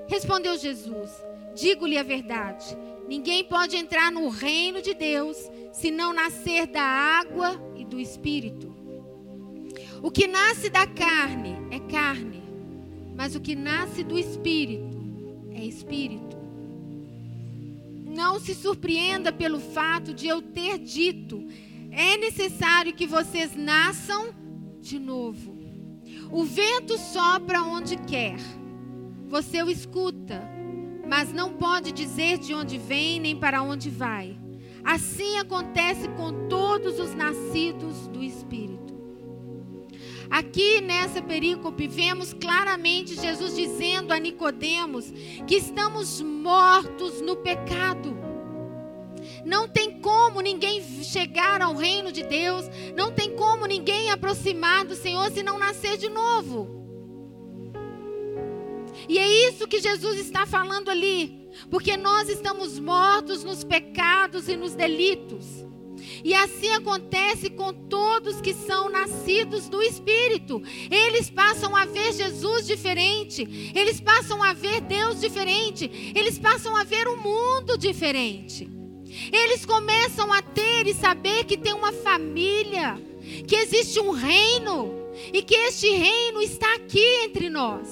Respondeu 0.08 0.58
Jesus: 0.58 1.10
Digo-lhe 1.54 1.96
a 1.96 2.02
verdade. 2.02 2.76
Ninguém 3.08 3.44
pode 3.44 3.76
entrar 3.76 4.10
no 4.10 4.28
reino 4.28 4.82
de 4.82 4.92
Deus 4.92 5.36
se 5.72 5.90
não 5.90 6.12
nascer 6.12 6.66
da 6.66 6.82
água 6.82 7.60
e 7.76 7.84
do 7.84 8.00
espírito. 8.00 8.74
O 10.02 10.10
que 10.10 10.26
nasce 10.26 10.68
da 10.68 10.86
carne 10.86 11.56
é 11.70 11.78
carne, 11.78 12.42
mas 13.16 13.34
o 13.34 13.40
que 13.40 13.54
nasce 13.54 14.02
do 14.02 14.18
espírito 14.18 14.96
é 15.52 15.64
espírito. 15.64 16.35
Não 18.16 18.40
se 18.40 18.54
surpreenda 18.54 19.30
pelo 19.30 19.60
fato 19.60 20.14
de 20.14 20.26
eu 20.26 20.40
ter 20.40 20.78
dito: 20.78 21.46
é 21.90 22.16
necessário 22.16 22.94
que 22.94 23.06
vocês 23.06 23.54
nasçam 23.54 24.34
de 24.80 24.98
novo. 24.98 25.54
O 26.32 26.42
vento 26.42 26.96
sopra 26.96 27.62
onde 27.62 27.98
quer, 27.98 28.38
você 29.28 29.62
o 29.62 29.68
escuta, 29.68 30.48
mas 31.06 31.30
não 31.30 31.52
pode 31.52 31.92
dizer 31.92 32.38
de 32.38 32.54
onde 32.54 32.78
vem 32.78 33.20
nem 33.20 33.36
para 33.36 33.62
onde 33.62 33.90
vai. 33.90 34.38
Assim 34.82 35.36
acontece 35.36 36.08
com 36.16 36.48
todos 36.48 36.98
os 36.98 37.14
nascidos 37.14 38.08
do 38.08 38.24
Espírito. 38.24 38.65
Aqui 40.30 40.80
nessa 40.80 41.22
perícope 41.22 41.86
vemos 41.86 42.32
claramente 42.32 43.14
Jesus 43.14 43.54
dizendo 43.54 44.12
a 44.12 44.18
Nicodemos 44.18 45.12
que 45.46 45.56
estamos 45.56 46.20
mortos 46.20 47.20
no 47.20 47.36
pecado. 47.36 48.16
Não 49.44 49.68
tem 49.68 50.00
como 50.00 50.40
ninguém 50.40 50.82
chegar 51.04 51.62
ao 51.62 51.74
reino 51.74 52.10
de 52.10 52.22
Deus, 52.22 52.64
não 52.96 53.12
tem 53.12 53.34
como 53.36 53.66
ninguém 53.66 54.10
aproximar 54.10 54.84
do 54.84 54.96
Senhor 54.96 55.30
se 55.30 55.42
não 55.42 55.58
nascer 55.58 55.96
de 55.96 56.08
novo. 56.08 56.76
E 59.08 59.18
é 59.18 59.48
isso 59.48 59.68
que 59.68 59.80
Jesus 59.80 60.18
está 60.18 60.46
falando 60.46 60.90
ali, 60.90 61.48
porque 61.70 61.96
nós 61.96 62.28
estamos 62.28 62.78
mortos 62.78 63.44
nos 63.44 63.62
pecados 63.62 64.48
e 64.48 64.56
nos 64.56 64.74
delitos. 64.74 65.64
E 66.24 66.34
assim 66.34 66.70
acontece 66.72 67.50
com 67.50 67.72
todos 67.72 68.40
que 68.40 68.54
são 68.54 68.88
nascidos 68.88 69.68
do 69.68 69.82
Espírito. 69.82 70.62
Eles 70.90 71.30
passam 71.30 71.74
a 71.76 71.84
ver 71.84 72.12
Jesus 72.12 72.66
diferente, 72.66 73.72
eles 73.74 74.00
passam 74.00 74.42
a 74.42 74.52
ver 74.52 74.80
Deus 74.80 75.20
diferente, 75.20 76.12
eles 76.14 76.38
passam 76.38 76.76
a 76.76 76.84
ver 76.84 77.08
o 77.08 77.16
mundo 77.16 77.76
diferente. 77.76 78.68
Eles 79.32 79.64
começam 79.64 80.32
a 80.32 80.42
ter 80.42 80.86
e 80.86 80.94
saber 80.94 81.44
que 81.44 81.56
tem 81.56 81.72
uma 81.72 81.92
família, 81.92 83.00
que 83.46 83.56
existe 83.56 83.98
um 84.00 84.10
reino 84.10 84.94
e 85.32 85.42
que 85.42 85.54
este 85.54 85.88
reino 85.88 86.42
está 86.42 86.74
aqui 86.74 87.04
entre 87.24 87.48
nós. 87.48 87.88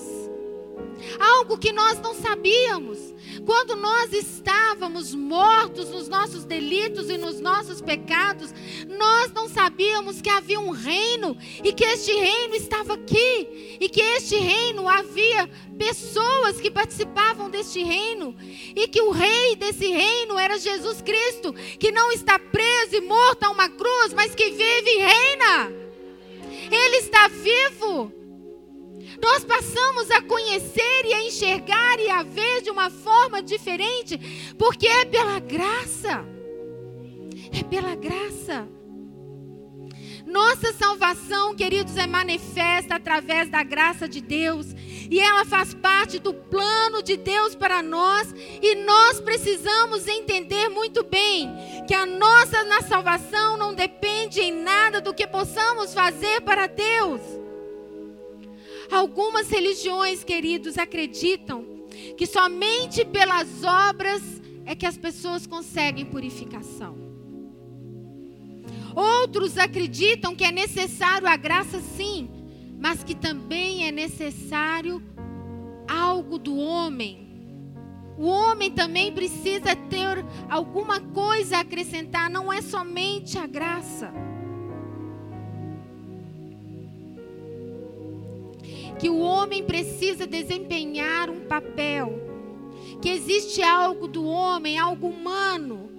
Algo 1.19 1.59
que 1.59 1.73
nós 1.73 2.01
não 2.01 2.15
sabíamos. 2.15 3.14
Quando 3.45 3.77
nós 3.77 4.13
estávamos 4.13 5.15
mortos 5.15 5.91
nos 5.91 6.09
nossos 6.09 6.45
delitos 6.45 7.11
e 7.11 7.19
nos 7.19 7.41
nossos 7.41 7.81
pecados, 7.81 8.55
nós 8.89 9.33
não 9.33 9.49
sabíamos 9.49 10.21
que 10.21 10.31
havia 10.31 10.61
um 10.61 10.71
reino 10.71 11.37
e 11.63 11.73
que 11.73 11.85
este 11.85 12.13
reino 12.13 12.55
estava 12.55 12.95
aqui 12.95 13.79
e 13.81 13.89
que 13.89 14.01
este 14.01 14.37
reino 14.37 14.89
havia 14.89 15.49
pessoas 15.79 16.61
que 16.61 16.71
participavam 16.71 17.51
deste 17.51 17.83
reino 17.83 18.35
e 18.75 18.87
que 18.89 19.01
o 19.01 19.11
rei 19.11 19.57
desse 19.57 19.87
reino 19.87 20.39
era 20.39 20.59
Jesus 20.59 21.03
Cristo, 21.03 21.53
que 21.79 21.91
não 21.91 22.13
está 22.13 22.39
preso 22.39 22.97
e 22.97 23.01
morto 23.01 23.45
a 23.45 23.51
uma 23.51 23.69
cruz, 23.69 24.13
mas 24.15 24.35
que 24.35 24.51
vive 24.51 24.91
e 24.91 24.99
reina. 24.99 25.73
Ele 26.71 26.97
está 26.97 27.29
vivo. 27.29 28.24
Nós 29.23 29.45
passamos 29.45 30.11
a 30.11 30.23
conhecer 30.23 31.07
e 31.07 31.15
a 31.15 31.23
enxergar 31.23 31.99
e 31.99 32.11
a 32.11 32.23
ver 32.23 32.63
de 32.63 32.71
uma 32.71 32.91
forma 32.91 33.43
diferente, 33.43 34.55
porque 34.59 34.87
é 34.87 35.05
pela 35.05 35.39
graça. 35.39 36.25
É 37.53 37.63
pela 37.63 37.95
graça. 37.95 38.69
Nossa 40.27 40.73
salvação, 40.73 41.55
queridos, 41.55 41.97
é 41.97 42.07
manifesta 42.07 42.95
através 42.95 43.49
da 43.49 43.63
graça 43.63 44.09
de 44.09 44.21
Deus. 44.21 44.75
E 45.11 45.21
ela 45.21 45.45
faz 45.45 45.75
parte 45.75 46.19
do 46.19 46.33
plano 46.33 47.03
de 47.03 47.17
Deus 47.17 47.55
para 47.55 47.83
nós. 47.83 48.35
E 48.61 48.75
nós 48.75 49.21
precisamos 49.21 50.09
entender 50.09 50.69
muito 50.71 51.05
bem 51.05 51.55
que 51.87 51.95
a 51.95 52.07
nossa 52.07 52.65
na 52.65 52.81
salvação 52.81 53.57
não 53.57 53.75
depende 53.75 54.41
em 54.41 54.51
nada 54.51 55.01
do 55.01 55.15
que 55.15 55.27
possamos 55.27 55.93
fazer 55.93 56.41
para 56.41 56.67
Deus. 56.67 57.21
Algumas 58.91 59.49
religiões, 59.49 60.23
queridos, 60.23 60.79
acreditam 60.79 61.65
que 62.17 62.27
somente 62.27 63.05
pelas 63.05 63.63
obras 63.65 64.23
é 64.65 64.75
que 64.75 64.87
as 64.87 64.97
pessoas 64.97 65.47
conseguem 65.47 66.05
purificação. 66.05 66.97
Outros 68.95 69.59
acreditam 69.59 70.35
que 70.35 70.45
é 70.45 70.53
necessário 70.53 71.27
a 71.27 71.37
graça, 71.37 71.81
sim, 71.81 72.29
mas 72.79 73.03
que 73.03 73.15
também 73.15 73.87
é 73.87 73.93
necessário 73.93 75.03
algo 75.89 76.39
do 76.39 76.57
homem. 76.57 77.25
O 78.17 78.27
homem 78.27 78.71
também 78.71 79.13
precisa 79.13 79.75
ter 79.75 80.25
alguma 80.49 81.01
coisa 81.01 81.57
a 81.57 81.61
acrescentar, 81.61 82.31
não 82.31 82.53
é 82.53 82.63
somente 82.63 83.37
a 83.37 83.47
graça. 83.47 84.13
Que 89.05 89.11
o 89.11 89.19
homem 89.19 89.63
precisa 89.63 90.27
desempenhar 90.27 91.29
um 91.29 91.41
papel, 91.41 92.11
que 93.03 93.11
existe 93.11 93.63
algo 93.63 94.09
do 94.09 94.25
homem, 94.25 94.79
algo 94.79 95.09
humano, 95.09 95.91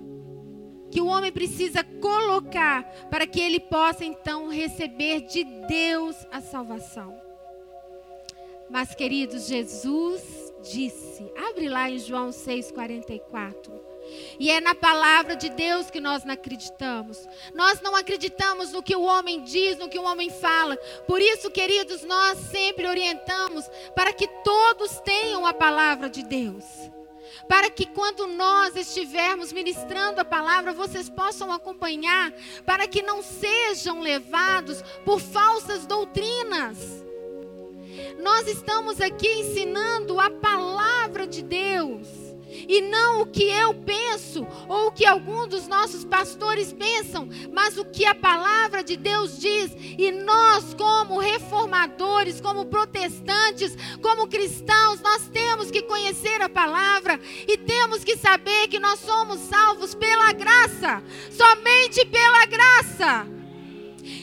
que 0.89 0.99
o 0.99 1.05
homem 1.05 1.31
precisa 1.31 1.83
colocar 1.83 2.81
para 3.11 3.27
que 3.27 3.39
ele 3.39 3.59
possa 3.59 4.03
então 4.03 4.49
receber 4.49 5.21
de 5.21 5.43
Deus 5.67 6.15
a 6.31 6.41
salvação. 6.41 7.15
Mas, 8.71 8.95
queridos, 8.95 9.45
Jesus 9.47 10.23
disse, 10.63 11.31
abre 11.37 11.69
lá 11.69 11.87
em 11.87 11.99
João 11.99 12.31
6,44. 12.31 13.71
E 14.39 14.49
é 14.49 14.59
na 14.59 14.75
palavra 14.75 15.35
de 15.35 15.49
Deus 15.49 15.89
que 15.89 15.99
nós 15.99 16.23
não 16.23 16.33
acreditamos. 16.33 17.27
Nós 17.53 17.81
não 17.81 17.95
acreditamos 17.95 18.71
no 18.71 18.83
que 18.83 18.95
o 18.95 19.03
homem 19.03 19.43
diz, 19.43 19.77
no 19.77 19.89
que 19.89 19.99
o 19.99 20.03
homem 20.03 20.29
fala. 20.29 20.77
Por 21.07 21.21
isso, 21.21 21.49
queridos, 21.49 22.03
nós 22.03 22.37
sempre 22.37 22.87
orientamos 22.87 23.69
para 23.95 24.13
que 24.13 24.27
todos 24.43 24.99
tenham 25.01 25.45
a 25.45 25.53
palavra 25.53 26.09
de 26.09 26.23
Deus 26.23 26.63
para 27.47 27.69
que 27.69 27.85
quando 27.85 28.25
nós 28.25 28.75
estivermos 28.75 29.53
ministrando 29.53 30.19
a 30.19 30.25
palavra, 30.25 30.73
vocês 30.73 31.07
possam 31.09 31.51
acompanhar, 31.51 32.33
para 32.65 32.87
que 32.87 33.03
não 33.03 33.21
sejam 33.21 34.01
levados 34.01 34.81
por 35.03 35.19
falsas 35.19 35.85
doutrinas. 35.85 37.05
Nós 38.19 38.47
estamos 38.47 38.99
aqui 38.99 39.27
ensinando 39.27 40.19
a 40.19 40.29
palavra 40.29 41.27
de 41.27 41.43
Deus 41.43 42.24
e 42.67 42.81
não 42.81 43.21
o 43.21 43.25
que 43.25 43.43
eu 43.43 43.73
penso 43.73 44.45
ou 44.67 44.87
o 44.87 44.91
que 44.91 45.05
algum 45.05 45.47
dos 45.47 45.67
nossos 45.67 46.03
pastores 46.03 46.73
pensam, 46.73 47.27
mas 47.51 47.77
o 47.77 47.85
que 47.85 48.05
a 48.05 48.15
palavra 48.15 48.83
de 48.83 48.97
Deus 48.97 49.37
diz. 49.39 49.71
E 49.97 50.11
nós, 50.11 50.73
como 50.73 51.19
reformadores, 51.19 52.41
como 52.41 52.65
protestantes, 52.65 53.75
como 54.01 54.27
cristãos, 54.27 55.01
nós 55.01 55.27
temos 55.29 55.71
que 55.71 55.81
conhecer 55.83 56.41
a 56.41 56.49
palavra 56.49 57.19
e 57.47 57.57
temos 57.57 58.03
que 58.03 58.17
saber 58.17 58.67
que 58.67 58.79
nós 58.79 58.99
somos 58.99 59.39
salvos 59.41 59.93
pela 59.95 60.31
graça, 60.31 61.03
somente 61.31 62.05
pela 62.05 62.45
graça. 62.45 63.27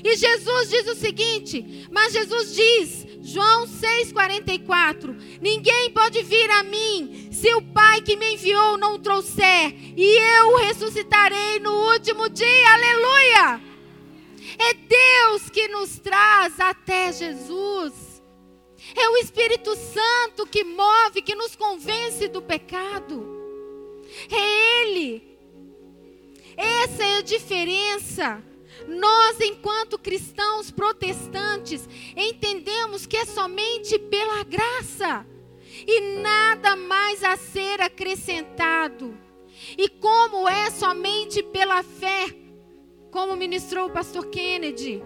E 0.04 0.16
Jesus 0.16 0.68
diz 0.68 0.87
o 0.88 0.94
seguinte: 0.94 1.88
Mas 1.90 2.12
Jesus 2.12 2.54
diz, 2.54 3.06
João 3.23 3.67
6,44: 3.67 5.38
Ninguém 5.41 5.91
pode 5.91 6.23
vir 6.23 6.50
a 6.50 6.62
mim 6.64 7.29
se 7.31 7.55
o 7.55 7.62
Pai 7.62 8.02
que 8.02 8.17
me 8.17 8.35
enviou 8.35 8.76
não 8.76 8.95
o 8.95 8.99
trouxer, 8.99 9.75
e 9.97 10.38
eu 10.38 10.49
o 10.49 10.57
ressuscitarei 10.57 11.61
no 11.61 11.73
último 11.93 12.28
dia. 12.28 12.73
Aleluia! 12.73 13.61
É 14.58 14.75
Deus 14.75 15.49
que 15.49 15.69
nos 15.69 15.99
traz 15.99 16.58
até 16.58 17.13
Jesus. 17.13 18.23
É 18.97 19.08
o 19.08 19.17
Espírito 19.19 19.75
Santo 19.76 20.47
que 20.47 20.65
move, 20.65 21.23
que 21.23 21.37
nos 21.37 21.54
convence 21.54 22.26
do 22.28 22.43
pecado. 22.43 23.25
É 24.30 24.82
Ele. 24.82 25.39
Essa 26.56 27.02
é 27.04 27.17
a 27.19 27.23
diferença. 27.23 28.43
Nós, 28.88 29.40
enquanto 29.40 29.99
cristãos 29.99 30.71
protestantes, 30.71 31.88
entendemos 32.16 33.06
que 33.06 33.16
é 33.16 33.25
somente 33.25 33.99
pela 33.99 34.42
graça 34.45 35.26
e 35.86 36.00
nada 36.21 36.76
mais 36.76 37.23
a 37.25 37.36
ser 37.36 37.80
acrescentado. 37.80 39.16
E 39.76 39.88
como 39.88 40.49
é 40.49 40.71
somente 40.71 41.42
pela 41.42 41.82
fé, 41.82 42.34
como 43.10 43.36
ministrou 43.36 43.88
o 43.88 43.92
pastor 43.92 44.26
Kennedy, 44.26 45.02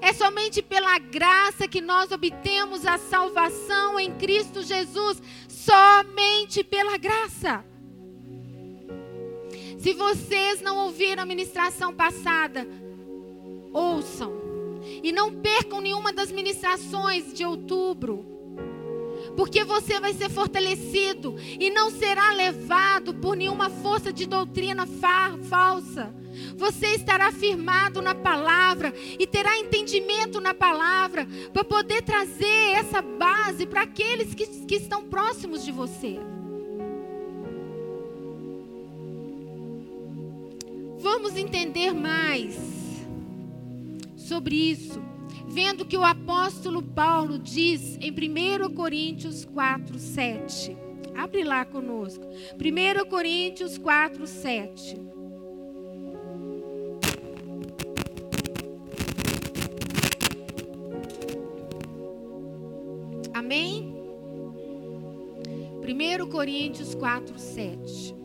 é 0.00 0.12
somente 0.12 0.62
pela 0.62 0.98
graça 0.98 1.68
que 1.68 1.80
nós 1.80 2.10
obtemos 2.10 2.86
a 2.86 2.98
salvação 2.98 3.98
em 3.98 4.12
Cristo 4.16 4.62
Jesus, 4.62 5.22
somente 5.48 6.64
pela 6.64 6.96
graça. 6.96 7.64
Se 9.78 9.92
vocês 9.92 10.62
não 10.62 10.78
ouviram 10.78 11.22
a 11.22 11.26
ministração 11.26 11.94
passada, 11.94 12.66
ouçam. 13.74 14.32
E 15.02 15.10
não 15.12 15.32
percam 15.32 15.80
nenhuma 15.80 16.12
das 16.12 16.30
ministrações 16.30 17.34
de 17.34 17.44
outubro. 17.44 18.24
Porque 19.36 19.64
você 19.64 19.98
vai 19.98 20.12
ser 20.12 20.30
fortalecido 20.30 21.34
e 21.58 21.70
não 21.70 21.90
será 21.90 22.30
levado 22.32 23.14
por 23.14 23.36
nenhuma 23.36 23.68
força 23.68 24.12
de 24.12 24.26
doutrina 24.26 24.86
fa 24.86 25.36
falsa. 25.48 26.14
Você 26.56 26.88
estará 26.88 27.32
firmado 27.32 28.02
na 28.02 28.14
palavra 28.14 28.92
e 29.18 29.26
terá 29.26 29.58
entendimento 29.58 30.40
na 30.40 30.52
palavra 30.52 31.26
para 31.52 31.64
poder 31.64 32.02
trazer 32.02 32.72
essa 32.72 33.00
base 33.00 33.66
para 33.66 33.82
aqueles 33.82 34.34
que, 34.34 34.46
que 34.46 34.76
estão 34.76 35.04
próximos 35.04 35.64
de 35.64 35.72
você. 35.72 36.18
Vamos 40.98 41.36
entender 41.36 41.92
mais 41.92 42.83
sobre 44.24 44.54
isso, 44.56 45.02
vendo 45.46 45.84
que 45.84 45.96
o 45.96 46.04
apóstolo 46.04 46.82
Paulo 46.82 47.38
diz 47.38 47.98
em 48.00 48.10
1 48.10 48.74
Coríntios 48.74 49.44
4, 49.44 49.98
7. 49.98 50.76
Abre 51.14 51.44
lá 51.44 51.64
conosco. 51.64 52.24
1 52.54 53.08
Coríntios 53.08 53.78
4, 53.78 54.26
7. 54.26 54.96
Amém? 63.32 63.94
1 65.84 66.26
Coríntios 66.28 66.94
4, 66.94 67.38
7. 67.38 68.23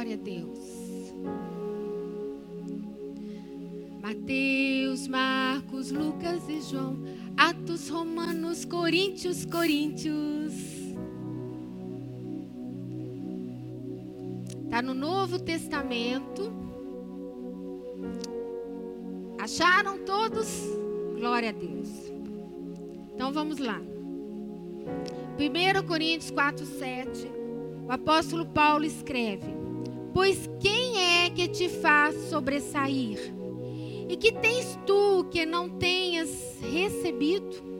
Glória 0.00 0.14
a 0.14 0.18
Deus. 0.18 1.12
Mateus, 4.00 5.06
Marcos, 5.06 5.90
Lucas 5.90 6.48
e 6.48 6.62
João. 6.62 7.04
Atos, 7.36 7.90
Romanos, 7.90 8.64
Coríntios, 8.64 9.44
Coríntios. 9.44 10.54
Está 14.64 14.80
no 14.80 14.94
Novo 14.94 15.38
Testamento. 15.38 16.50
Acharam 19.38 19.98
todos? 20.06 20.62
Glória 21.18 21.50
a 21.50 21.52
Deus. 21.52 21.90
Então 23.14 23.30
vamos 23.34 23.58
lá. 23.58 23.78
1 25.38 25.86
Coríntios 25.86 26.30
4, 26.30 26.64
7. 26.64 27.30
O 27.86 27.92
apóstolo 27.92 28.46
Paulo 28.46 28.86
escreve: 28.86 29.59
Pois 30.12 30.50
quem 30.60 30.98
é 30.98 31.30
que 31.30 31.48
te 31.48 31.68
faz 31.68 32.14
sobressair? 32.28 33.32
E 34.08 34.16
que 34.16 34.32
tens 34.32 34.78
tu 34.86 35.24
que 35.30 35.46
não 35.46 35.68
tenhas 35.68 36.28
recebido? 36.60 37.70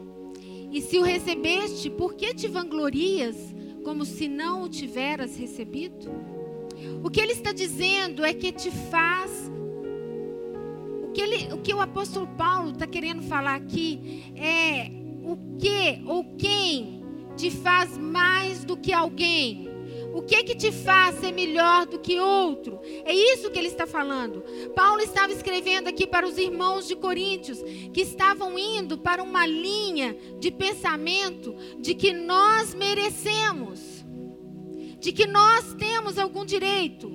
E 0.70 0.80
se 0.80 0.98
o 0.98 1.02
recebeste, 1.02 1.90
por 1.90 2.14
que 2.14 2.32
te 2.32 2.46
vanglorias 2.46 3.36
como 3.82 4.04
se 4.04 4.28
não 4.28 4.62
o 4.62 4.68
tiveras 4.68 5.36
recebido? 5.36 6.08
O 7.02 7.10
que 7.10 7.20
ele 7.20 7.32
está 7.32 7.52
dizendo 7.52 8.24
é 8.24 8.32
que 8.32 8.52
te 8.52 8.70
faz. 8.70 9.50
O 11.02 11.12
que, 11.12 11.20
ele, 11.20 11.52
o, 11.52 11.58
que 11.58 11.74
o 11.74 11.80
apóstolo 11.80 12.28
Paulo 12.38 12.70
está 12.70 12.86
querendo 12.86 13.22
falar 13.22 13.56
aqui 13.56 14.32
é 14.36 14.88
o 15.24 15.36
que 15.58 16.00
ou 16.06 16.24
quem 16.36 17.02
te 17.36 17.50
faz 17.50 17.98
mais 17.98 18.64
do 18.64 18.76
que 18.76 18.92
alguém 18.92 19.69
O 20.12 20.22
que 20.22 20.42
que 20.42 20.56
te 20.56 20.72
faz 20.72 21.20
ser 21.20 21.32
melhor 21.32 21.86
do 21.86 21.98
que 21.98 22.18
outro? 22.18 22.80
É 23.04 23.14
isso 23.14 23.50
que 23.50 23.58
ele 23.58 23.68
está 23.68 23.86
falando. 23.86 24.42
Paulo 24.74 25.00
estava 25.00 25.32
escrevendo 25.32 25.88
aqui 25.88 26.06
para 26.06 26.26
os 26.26 26.36
irmãos 26.36 26.88
de 26.88 26.96
Coríntios 26.96 27.62
que 27.92 28.00
estavam 28.00 28.58
indo 28.58 28.98
para 28.98 29.22
uma 29.22 29.46
linha 29.46 30.16
de 30.38 30.50
pensamento 30.50 31.54
de 31.78 31.94
que 31.94 32.12
nós 32.12 32.74
merecemos, 32.74 34.04
de 34.98 35.12
que 35.12 35.26
nós 35.26 35.74
temos 35.74 36.18
algum 36.18 36.44
direito. 36.44 37.10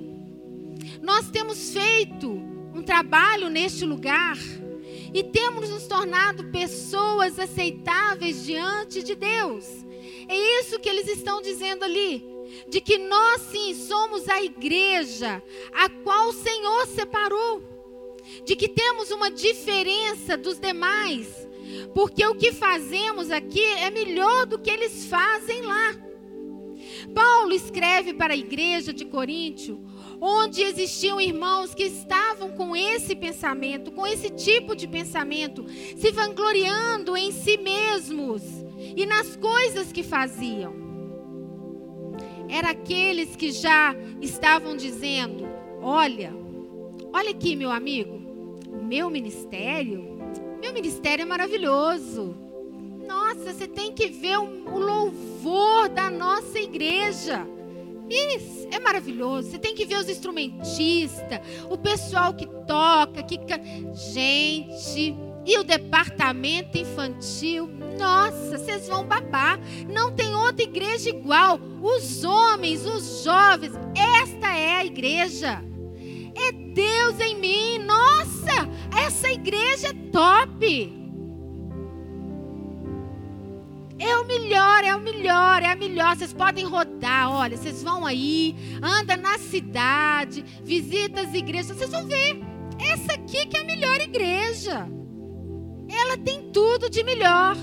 Nós 1.02 1.30
temos 1.30 1.72
feito 1.72 2.30
um 2.74 2.82
trabalho 2.82 3.50
neste 3.50 3.84
lugar 3.84 4.38
e 5.12 5.22
temos 5.22 5.68
nos 5.68 5.86
tornado 5.86 6.44
pessoas 6.44 7.38
aceitáveis 7.38 8.44
diante 8.44 9.02
de 9.02 9.14
Deus. 9.14 9.66
É 10.28 10.60
isso 10.60 10.80
que 10.80 10.88
eles 10.88 11.08
estão 11.08 11.42
dizendo 11.42 11.84
ali. 11.84 12.35
De 12.68 12.80
que 12.80 12.98
nós 12.98 13.42
sim 13.42 13.74
somos 13.74 14.28
a 14.28 14.42
igreja 14.42 15.42
a 15.72 15.88
qual 15.88 16.28
o 16.28 16.32
Senhor 16.32 16.86
separou. 16.86 17.62
De 18.44 18.56
que 18.56 18.68
temos 18.68 19.10
uma 19.10 19.30
diferença 19.30 20.36
dos 20.36 20.58
demais. 20.58 21.46
Porque 21.94 22.24
o 22.26 22.34
que 22.34 22.52
fazemos 22.52 23.30
aqui 23.30 23.64
é 23.64 23.90
melhor 23.90 24.46
do 24.46 24.58
que 24.58 24.70
eles 24.70 25.06
fazem 25.06 25.62
lá. 25.62 25.94
Paulo 27.14 27.52
escreve 27.52 28.14
para 28.14 28.34
a 28.34 28.36
igreja 28.36 28.92
de 28.92 29.04
Coríntio 29.04 29.84
onde 30.20 30.62
existiam 30.62 31.20
irmãos 31.20 31.74
que 31.74 31.84
estavam 31.84 32.50
com 32.52 32.74
esse 32.74 33.14
pensamento, 33.14 33.90
com 33.90 34.06
esse 34.06 34.30
tipo 34.30 34.74
de 34.74 34.86
pensamento, 34.86 35.64
se 35.96 36.10
vangloriando 36.10 37.16
em 37.16 37.30
si 37.32 37.56
mesmos 37.58 38.42
e 38.96 39.04
nas 39.06 39.36
coisas 39.36 39.92
que 39.92 40.02
faziam. 40.02 40.85
Era 42.48 42.70
aqueles 42.70 43.36
que 43.36 43.50
já 43.52 43.94
estavam 44.20 44.76
dizendo: 44.76 45.46
Olha, 45.80 46.32
olha 47.12 47.30
aqui, 47.30 47.56
meu 47.56 47.70
amigo, 47.70 48.20
meu 48.82 49.10
ministério, 49.10 50.04
meu 50.60 50.72
ministério 50.72 51.22
é 51.22 51.26
maravilhoso. 51.26 52.36
Nossa, 53.06 53.52
você 53.52 53.68
tem 53.68 53.92
que 53.92 54.08
ver 54.08 54.38
o 54.38 54.78
louvor 54.78 55.88
da 55.88 56.10
nossa 56.10 56.58
igreja. 56.58 57.46
Isso 58.08 58.68
é 58.70 58.78
maravilhoso. 58.78 59.50
Você 59.50 59.58
tem 59.58 59.74
que 59.74 59.84
ver 59.84 59.98
os 59.98 60.08
instrumentistas, 60.08 61.40
o 61.68 61.76
pessoal 61.76 62.34
que 62.34 62.46
toca, 62.66 63.22
que 63.22 63.38
gente, 64.12 65.14
e 65.46 65.56
o 65.58 65.64
departamento 65.64 66.76
infantil. 66.76 67.70
Nossa, 67.98 68.58
vocês 68.58 68.88
vão 68.88 69.06
babar. 69.06 69.58
Não 69.88 70.12
tem 70.12 70.34
outra 70.34 70.64
igreja 70.64 71.08
igual. 71.08 71.60
Os 71.80 72.24
homens, 72.24 72.84
os 72.84 73.22
jovens, 73.22 73.72
esta 73.94 74.54
é 74.54 74.76
a 74.76 74.84
igreja. 74.84 75.62
É 76.34 76.52
Deus 76.52 77.20
em 77.20 77.36
mim. 77.38 77.78
Nossa, 77.78 78.68
essa 79.06 79.30
igreja 79.30 79.88
é 79.88 80.10
top. 80.10 81.06
É 83.98 84.16
o 84.18 84.26
melhor, 84.26 84.84
é 84.84 84.94
o 84.94 85.00
melhor, 85.00 85.62
é 85.62 85.70
a 85.72 85.76
melhor. 85.76 86.16
Vocês 86.16 86.32
podem 86.32 86.66
rodar, 86.66 87.32
olha, 87.32 87.56
vocês 87.56 87.82
vão 87.82 88.04
aí, 88.04 88.54
anda 88.82 89.16
na 89.16 89.38
cidade, 89.38 90.44
visita 90.62 91.22
as 91.22 91.32
igrejas, 91.32 91.78
vocês 91.78 91.90
vão 91.90 92.06
ver. 92.06 92.38
Essa 92.78 93.14
aqui 93.14 93.46
que 93.46 93.56
é 93.56 93.60
a 93.60 93.64
melhor 93.64 93.98
igreja. 94.02 94.95
Tem 96.24 96.50
tudo 96.50 96.88
de 96.90 97.02
melhor. 97.02 97.56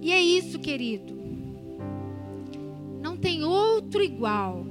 E 0.00 0.12
é 0.12 0.20
isso, 0.20 0.58
querido. 0.58 1.14
Não 3.00 3.16
tem 3.16 3.44
outro 3.44 4.02
igual. 4.02 4.66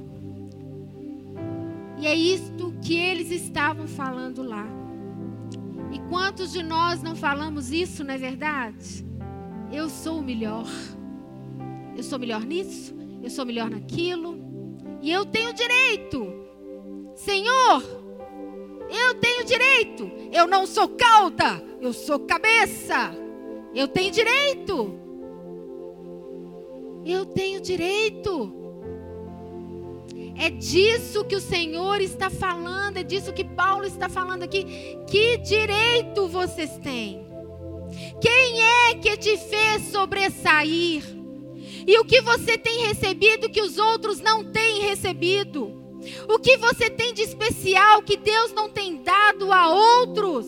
E 1.98 2.06
é 2.06 2.14
isto 2.14 2.74
que 2.82 2.96
eles 2.96 3.30
estavam 3.30 3.86
falando 3.86 4.42
lá. 4.42 4.66
E 5.92 5.98
quantos 6.08 6.52
de 6.52 6.62
nós 6.62 7.02
não 7.02 7.16
falamos 7.16 7.72
isso, 7.72 8.04
não 8.04 8.14
é 8.14 8.18
verdade? 8.18 9.04
Eu 9.72 9.88
sou 9.88 10.18
o 10.18 10.22
melhor. 10.22 10.66
Eu 11.96 12.02
sou 12.02 12.18
melhor 12.18 12.44
nisso, 12.44 12.94
eu 13.22 13.30
sou 13.30 13.46
melhor 13.46 13.70
naquilo. 13.70 14.36
E 15.00 15.10
eu 15.10 15.24
tenho 15.24 15.52
direito. 15.52 16.26
Senhor, 17.14 18.03
eu 18.94 19.14
tenho 19.14 19.44
direito. 19.44 20.10
Eu 20.32 20.46
não 20.46 20.66
sou 20.66 20.88
cauda, 20.88 21.62
eu 21.80 21.92
sou 21.92 22.20
cabeça. 22.20 23.14
Eu 23.74 23.88
tenho 23.88 24.10
direito. 24.10 24.98
Eu 27.04 27.26
tenho 27.26 27.60
direito. 27.60 28.52
É 30.36 30.50
disso 30.50 31.24
que 31.24 31.36
o 31.36 31.40
Senhor 31.40 32.00
está 32.00 32.28
falando, 32.28 32.96
é 32.96 33.02
disso 33.02 33.32
que 33.32 33.44
Paulo 33.44 33.84
está 33.84 34.08
falando 34.08 34.42
aqui. 34.42 34.98
Que 35.08 35.36
direito 35.38 36.26
vocês 36.28 36.76
têm? 36.78 37.24
Quem 38.20 38.60
é 38.60 38.94
que 38.94 39.16
te 39.16 39.36
fez 39.36 39.82
sobressair? 39.92 41.04
E 41.86 41.98
o 41.98 42.04
que 42.04 42.20
você 42.20 42.56
tem 42.56 42.86
recebido 42.86 43.50
que 43.50 43.60
os 43.60 43.78
outros 43.78 44.20
não 44.20 44.44
têm 44.44 44.80
recebido? 44.80 45.83
O 46.28 46.38
que 46.38 46.56
você 46.56 46.90
tem 46.90 47.14
de 47.14 47.22
especial 47.22 48.02
que 48.02 48.16
Deus 48.16 48.52
não 48.52 48.68
tem 48.68 49.02
dado 49.02 49.52
a 49.52 49.68
outros? 49.68 50.46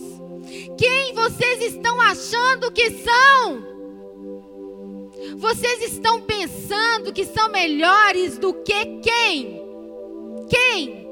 Quem 0.79 1.15
vocês 1.15 1.75
estão 1.75 2.01
achando 2.01 2.71
que 2.71 2.91
são? 2.91 3.77
Vocês 5.39 5.83
estão 5.93 6.21
pensando 6.23 7.13
que 7.13 7.25
são 7.25 7.51
melhores 7.51 8.39
do 8.39 8.53
que 8.63 9.01
quem? 9.03 9.63
Quem? 10.49 11.07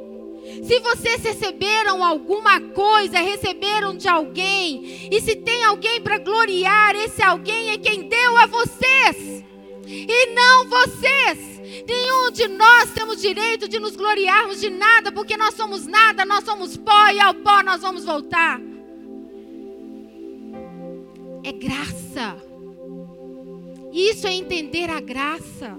Se 0.63 0.79
vocês 0.81 1.23
receberam 1.23 2.05
alguma 2.05 2.61
coisa, 2.61 3.19
receberam 3.19 3.97
de 3.97 4.09
alguém, 4.09 5.09
e 5.11 5.21
se 5.21 5.37
tem 5.37 5.65
alguém 5.65 6.01
para 6.01 6.19
gloriar, 6.19 6.95
esse 6.95 7.23
alguém 7.23 7.71
é 7.71 7.79
quem 7.79 8.09
deu 8.09 8.37
a 8.39 8.47
vocês, 8.47 9.45
e 9.87 10.27
não 10.35 10.69
vocês. 10.69 11.54
Nenhum 11.87 12.31
de 12.31 12.49
nós 12.49 12.93
temos 12.93 13.21
direito 13.21 13.69
de 13.69 13.79
nos 13.79 13.97
gloriarmos 13.97 14.61
de 14.61 14.71
nada, 14.71 15.13
porque 15.13 15.37
nós 15.37 15.55
somos 15.55 15.87
nada, 15.87 16.25
nós 16.25 16.45
somos 16.45 16.77
pó 16.77 17.09
e 17.09 17.21
ao 17.21 17.35
pó 17.35 17.63
nós 17.63 17.83
vamos 17.83 18.05
voltar. 18.05 18.61
É 21.43 21.53
graça. 21.53 22.37
Isso 23.93 24.27
é 24.27 24.35
entender 24.35 24.91
a 24.91 25.01
graça. 25.01 25.79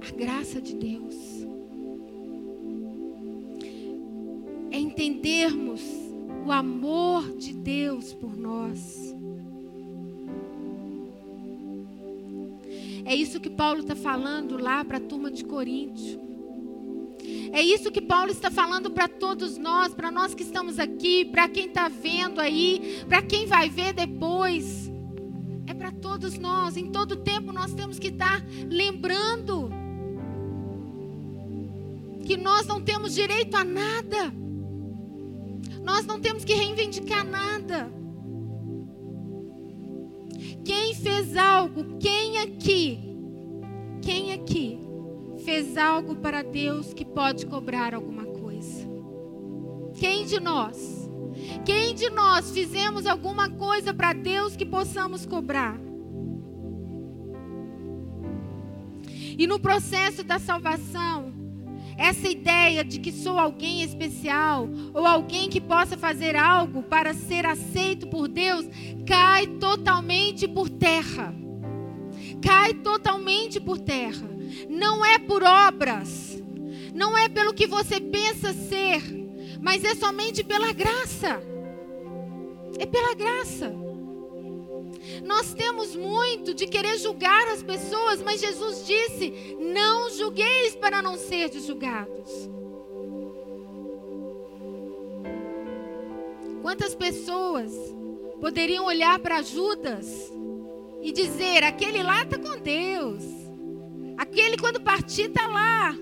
A 0.00 0.16
graça 0.16 0.60
de 0.60 0.74
Deus. 0.74 1.36
é 4.76 4.78
entendermos 4.78 5.80
o 6.44 6.52
amor 6.52 7.34
de 7.36 7.54
Deus 7.54 8.12
por 8.12 8.36
nós. 8.36 9.05
É 13.06 13.14
isso 13.14 13.38
que 13.38 13.48
Paulo 13.48 13.80
está 13.80 13.94
falando 13.94 14.60
lá 14.60 14.84
para 14.84 14.96
a 14.96 15.00
turma 15.00 15.30
de 15.30 15.44
Coríntio. 15.44 16.20
É 17.52 17.62
isso 17.62 17.92
que 17.92 18.00
Paulo 18.00 18.32
está 18.32 18.50
falando 18.50 18.90
para 18.90 19.06
todos 19.06 19.56
nós, 19.56 19.94
para 19.94 20.10
nós 20.10 20.34
que 20.34 20.42
estamos 20.42 20.80
aqui, 20.80 21.24
para 21.24 21.48
quem 21.48 21.66
está 21.66 21.88
vendo 21.88 22.40
aí, 22.40 23.04
para 23.08 23.22
quem 23.22 23.46
vai 23.46 23.70
ver 23.70 23.92
depois. 23.92 24.90
É 25.68 25.72
para 25.72 25.92
todos 25.92 26.36
nós. 26.36 26.76
Em 26.76 26.90
todo 26.90 27.16
tempo 27.16 27.52
nós 27.52 27.72
temos 27.72 27.96
que 28.00 28.08
estar 28.08 28.40
tá 28.40 28.46
lembrando 28.68 29.70
que 32.26 32.36
nós 32.36 32.66
não 32.66 32.82
temos 32.82 33.14
direito 33.14 33.56
a 33.56 33.62
nada. 33.62 34.34
Nós 35.84 36.04
não 36.04 36.18
temos 36.18 36.44
que 36.44 36.54
reivindicar 36.54 37.24
nada. 37.24 37.88
Quem 40.66 40.94
fez 40.96 41.36
algo, 41.36 41.96
quem 42.00 42.40
aqui, 42.40 42.98
quem 44.02 44.32
aqui 44.32 44.80
fez 45.44 45.76
algo 45.76 46.16
para 46.16 46.42
Deus 46.42 46.92
que 46.92 47.04
pode 47.04 47.46
cobrar 47.46 47.94
alguma 47.94 48.24
coisa? 48.24 48.84
Quem 49.94 50.26
de 50.26 50.40
nós? 50.40 51.08
Quem 51.64 51.94
de 51.94 52.10
nós 52.10 52.50
fizemos 52.50 53.06
alguma 53.06 53.48
coisa 53.48 53.94
para 53.94 54.12
Deus 54.12 54.56
que 54.56 54.66
possamos 54.66 55.24
cobrar? 55.24 55.78
E 59.38 59.46
no 59.46 59.60
processo 59.60 60.24
da 60.24 60.40
salvação, 60.40 61.32
essa 61.96 62.28
ideia 62.28 62.84
de 62.84 62.98
que 63.00 63.10
sou 63.10 63.38
alguém 63.38 63.82
especial 63.82 64.68
ou 64.92 65.06
alguém 65.06 65.48
que 65.48 65.60
possa 65.60 65.96
fazer 65.96 66.36
algo 66.36 66.82
para 66.82 67.14
ser 67.14 67.46
aceito 67.46 68.06
por 68.08 68.28
Deus 68.28 68.66
cai 69.06 69.46
totalmente 69.46 70.46
por 70.46 70.68
terra. 70.68 71.34
Cai 72.42 72.74
totalmente 72.74 73.58
por 73.60 73.78
terra. 73.78 74.28
Não 74.68 75.04
é 75.04 75.18
por 75.18 75.42
obras, 75.42 76.42
não 76.94 77.16
é 77.16 77.28
pelo 77.28 77.54
que 77.54 77.66
você 77.66 78.00
pensa 78.00 78.52
ser, 78.52 79.02
mas 79.60 79.82
é 79.84 79.94
somente 79.94 80.44
pela 80.44 80.72
graça. 80.72 81.40
É 82.78 82.84
pela 82.84 83.14
graça. 83.14 83.85
Nós 85.26 85.52
temos 85.52 85.96
muito 85.96 86.54
de 86.54 86.68
querer 86.68 86.96
julgar 86.98 87.48
as 87.48 87.60
pessoas, 87.60 88.22
mas 88.22 88.40
Jesus 88.40 88.86
disse: 88.86 89.56
Não 89.58 90.08
julgueis 90.10 90.76
para 90.76 91.02
não 91.02 91.18
ser 91.18 91.52
julgados. 91.52 92.30
Quantas 96.62 96.94
pessoas 96.94 97.72
poderiam 98.40 98.84
olhar 98.84 99.18
para 99.18 99.42
Judas 99.42 100.06
e 101.02 101.10
dizer: 101.10 101.64
aquele 101.64 102.04
lá 102.04 102.22
está 102.22 102.38
com 102.38 102.56
Deus, 102.58 103.24
aquele 104.16 104.56
quando 104.56 104.80
partir 104.80 105.22
está 105.22 105.48
lá. 105.48 105.92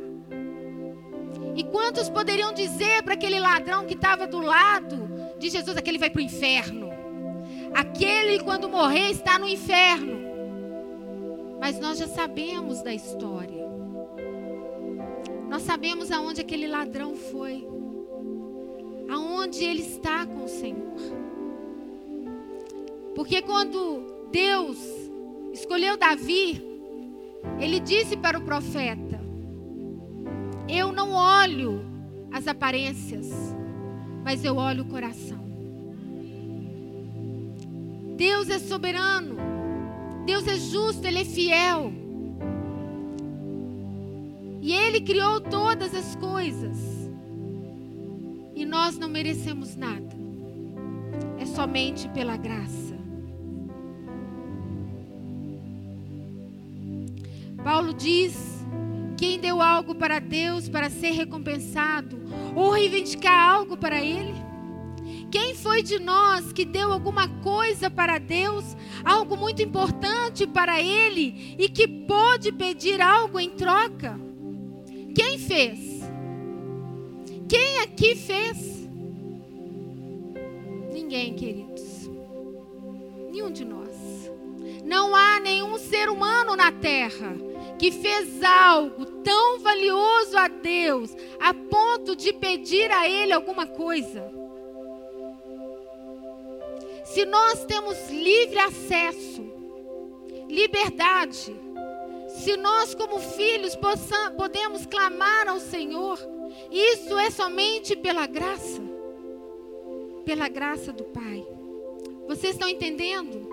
E 1.56 1.64
quantos 1.64 2.10
poderiam 2.10 2.52
dizer 2.52 3.02
para 3.02 3.14
aquele 3.14 3.38
ladrão 3.38 3.86
que 3.86 3.94
estava 3.94 4.26
do 4.26 4.40
lado 4.40 5.08
de 5.38 5.48
Jesus: 5.48 5.76
aquele 5.78 5.98
vai 5.98 6.10
para 6.10 6.20
o 6.20 6.24
inferno, 6.24 6.83
aquele 7.74 8.38
quando 8.42 8.68
morrer 8.68 9.10
está 9.10 9.38
no 9.38 9.48
inferno. 9.48 10.24
Mas 11.60 11.78
nós 11.80 11.98
já 11.98 12.06
sabemos 12.06 12.82
da 12.82 12.94
história. 12.94 13.64
Nós 15.48 15.62
sabemos 15.62 16.10
aonde 16.10 16.40
aquele 16.40 16.66
ladrão 16.66 17.14
foi. 17.14 17.66
Aonde 19.10 19.64
ele 19.64 19.82
está 19.82 20.26
com 20.26 20.44
o 20.44 20.48
Senhor. 20.48 20.94
Porque 23.14 23.42
quando 23.42 24.28
Deus 24.30 24.78
escolheu 25.52 25.96
Davi, 25.96 26.62
ele 27.60 27.78
disse 27.80 28.16
para 28.16 28.38
o 28.38 28.42
profeta: 28.42 29.20
Eu 30.68 30.92
não 30.92 31.12
olho 31.12 31.84
as 32.32 32.48
aparências, 32.48 33.28
mas 34.24 34.44
eu 34.44 34.56
olho 34.56 34.82
o 34.82 34.88
coração. 34.88 35.43
Deus 38.16 38.48
é 38.48 38.58
soberano, 38.58 39.36
Deus 40.24 40.46
é 40.46 40.56
justo, 40.56 41.06
Ele 41.06 41.20
é 41.20 41.24
fiel. 41.24 41.92
E 44.62 44.72
Ele 44.72 45.00
criou 45.00 45.40
todas 45.40 45.94
as 45.94 46.16
coisas. 46.16 46.78
E 48.54 48.64
nós 48.64 48.96
não 48.96 49.08
merecemos 49.08 49.76
nada. 49.76 50.14
É 51.38 51.44
somente 51.44 52.08
pela 52.08 52.36
graça. 52.36 52.94
Paulo 57.62 57.92
diz: 57.94 58.64
quem 59.16 59.38
deu 59.38 59.60
algo 59.60 59.94
para 59.94 60.18
Deus 60.18 60.68
para 60.68 60.90
ser 60.90 61.10
recompensado, 61.10 62.20
ou 62.54 62.70
reivindicar 62.70 63.54
algo 63.54 63.76
para 63.76 64.00
Ele? 64.00 64.43
Quem 65.34 65.52
foi 65.52 65.82
de 65.82 65.98
nós 65.98 66.52
que 66.52 66.64
deu 66.64 66.92
alguma 66.92 67.26
coisa 67.42 67.90
para 67.90 68.18
Deus, 68.18 68.64
algo 69.04 69.36
muito 69.36 69.60
importante 69.60 70.46
para 70.46 70.80
Ele 70.80 71.56
e 71.58 71.68
que 71.68 71.88
pôde 71.88 72.52
pedir 72.52 73.00
algo 73.00 73.40
em 73.40 73.50
troca? 73.50 74.16
Quem 75.12 75.36
fez? 75.36 76.04
Quem 77.48 77.80
aqui 77.80 78.14
fez? 78.14 78.88
Ninguém, 80.92 81.34
queridos. 81.34 82.08
Nenhum 83.32 83.50
de 83.50 83.64
nós. 83.64 84.30
Não 84.84 85.16
há 85.16 85.40
nenhum 85.40 85.76
ser 85.78 86.08
humano 86.10 86.54
na 86.54 86.70
terra 86.70 87.34
que 87.76 87.90
fez 87.90 88.40
algo 88.40 89.04
tão 89.24 89.58
valioso 89.58 90.38
a 90.38 90.46
Deus 90.46 91.10
a 91.40 91.52
ponto 91.52 92.14
de 92.14 92.32
pedir 92.32 92.88
a 92.92 93.08
Ele 93.08 93.32
alguma 93.32 93.66
coisa. 93.66 94.33
Se 97.14 97.24
nós 97.24 97.64
temos 97.64 98.10
livre 98.10 98.58
acesso, 98.58 99.46
liberdade, 100.48 101.54
se 102.28 102.56
nós, 102.56 102.92
como 102.92 103.20
filhos, 103.20 103.76
possam, 103.76 104.34
podemos 104.34 104.84
clamar 104.84 105.46
ao 105.46 105.60
Senhor, 105.60 106.18
isso 106.72 107.16
é 107.16 107.30
somente 107.30 107.94
pela 107.94 108.26
graça, 108.26 108.82
pela 110.24 110.48
graça 110.48 110.92
do 110.92 111.04
Pai. 111.04 111.46
Vocês 112.26 112.54
estão 112.54 112.68
entendendo? 112.68 113.48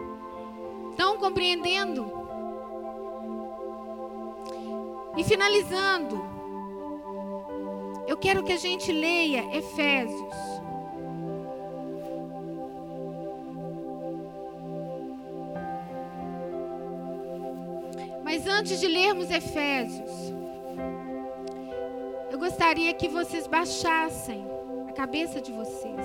Estão 0.90 1.20
compreendendo? 1.20 2.12
E 5.16 5.24
finalizando, 5.24 6.20
eu 8.08 8.18
quero 8.18 8.44
que 8.44 8.54
a 8.54 8.58
gente 8.58 8.92
leia 8.92 9.56
Efésios. 9.56 10.62
Mas 18.32 18.48
antes 18.48 18.80
de 18.80 18.88
lermos 18.88 19.30
Efésios, 19.30 20.10
eu 22.32 22.40
gostaria 22.40 22.94
que 22.94 23.10
vocês 23.10 23.46
baixassem 23.46 24.42
a 24.88 24.94
cabeça 24.94 25.42
de 25.42 25.52
vocês 25.52 26.00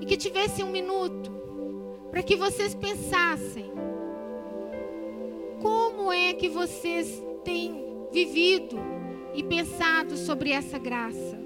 e 0.00 0.06
que 0.06 0.16
tivessem 0.16 0.64
um 0.64 0.70
minuto 0.70 1.32
para 2.08 2.22
que 2.22 2.36
vocês 2.36 2.72
pensassem 2.72 3.68
como 5.60 6.12
é 6.12 6.32
que 6.34 6.48
vocês 6.48 7.20
têm 7.42 8.06
vivido 8.12 8.78
e 9.34 9.42
pensado 9.42 10.16
sobre 10.16 10.52
essa 10.52 10.78
graça, 10.78 11.36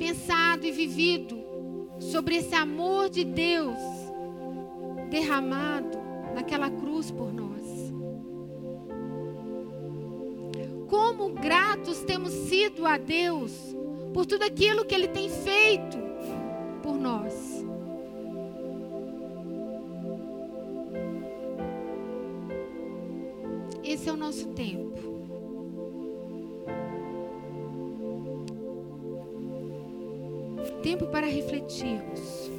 pensado 0.00 0.66
e 0.66 0.72
vivido 0.72 1.38
sobre 2.00 2.38
esse 2.38 2.56
amor 2.56 3.08
de 3.08 3.22
Deus 3.22 3.78
derramado 5.08 5.96
naquela 6.34 6.68
cruz 6.68 7.12
por 7.12 7.32
nós. 7.32 7.47
Como 10.88 11.30
gratos 11.30 12.00
temos 12.00 12.32
sido 12.32 12.86
a 12.86 12.96
Deus 12.96 13.52
por 14.12 14.26
tudo 14.26 14.44
aquilo 14.44 14.84
que 14.84 14.94
Ele 14.94 15.08
tem 15.08 15.28
feito 15.28 15.98
por 16.82 16.94
nós. 16.94 17.64
Esse 23.84 24.08
é 24.08 24.12
o 24.12 24.16
nosso 24.16 24.48
tempo. 24.48 24.88
Tempo 30.82 31.06
para 31.06 31.26
refletirmos. 31.26 32.57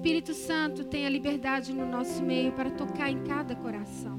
Espírito 0.00 0.32
Santo 0.32 0.82
tenha 0.84 1.10
liberdade 1.10 1.74
no 1.74 1.84
nosso 1.84 2.22
meio 2.22 2.52
para 2.52 2.70
tocar 2.70 3.10
em 3.10 3.22
cada 3.22 3.54
coração. 3.54 4.18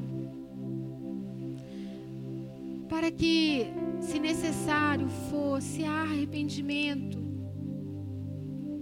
Para 2.87 3.09
que, 3.09 3.65
se 3.99 4.19
necessário 4.19 5.09
for, 5.09 5.59
se 5.59 5.83
há 5.83 6.03
arrependimento, 6.03 7.17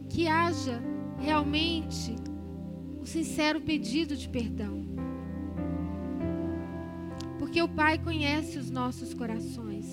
que 0.09 0.27
haja 0.27 0.83
realmente 1.17 2.17
o 3.01 3.05
sincero 3.05 3.61
pedido 3.61 4.17
de 4.17 4.27
perdão. 4.27 4.85
Porque 7.37 7.61
o 7.61 7.69
Pai 7.69 7.97
conhece 7.97 8.59
os 8.59 8.69
nossos 8.69 9.13
corações 9.13 9.89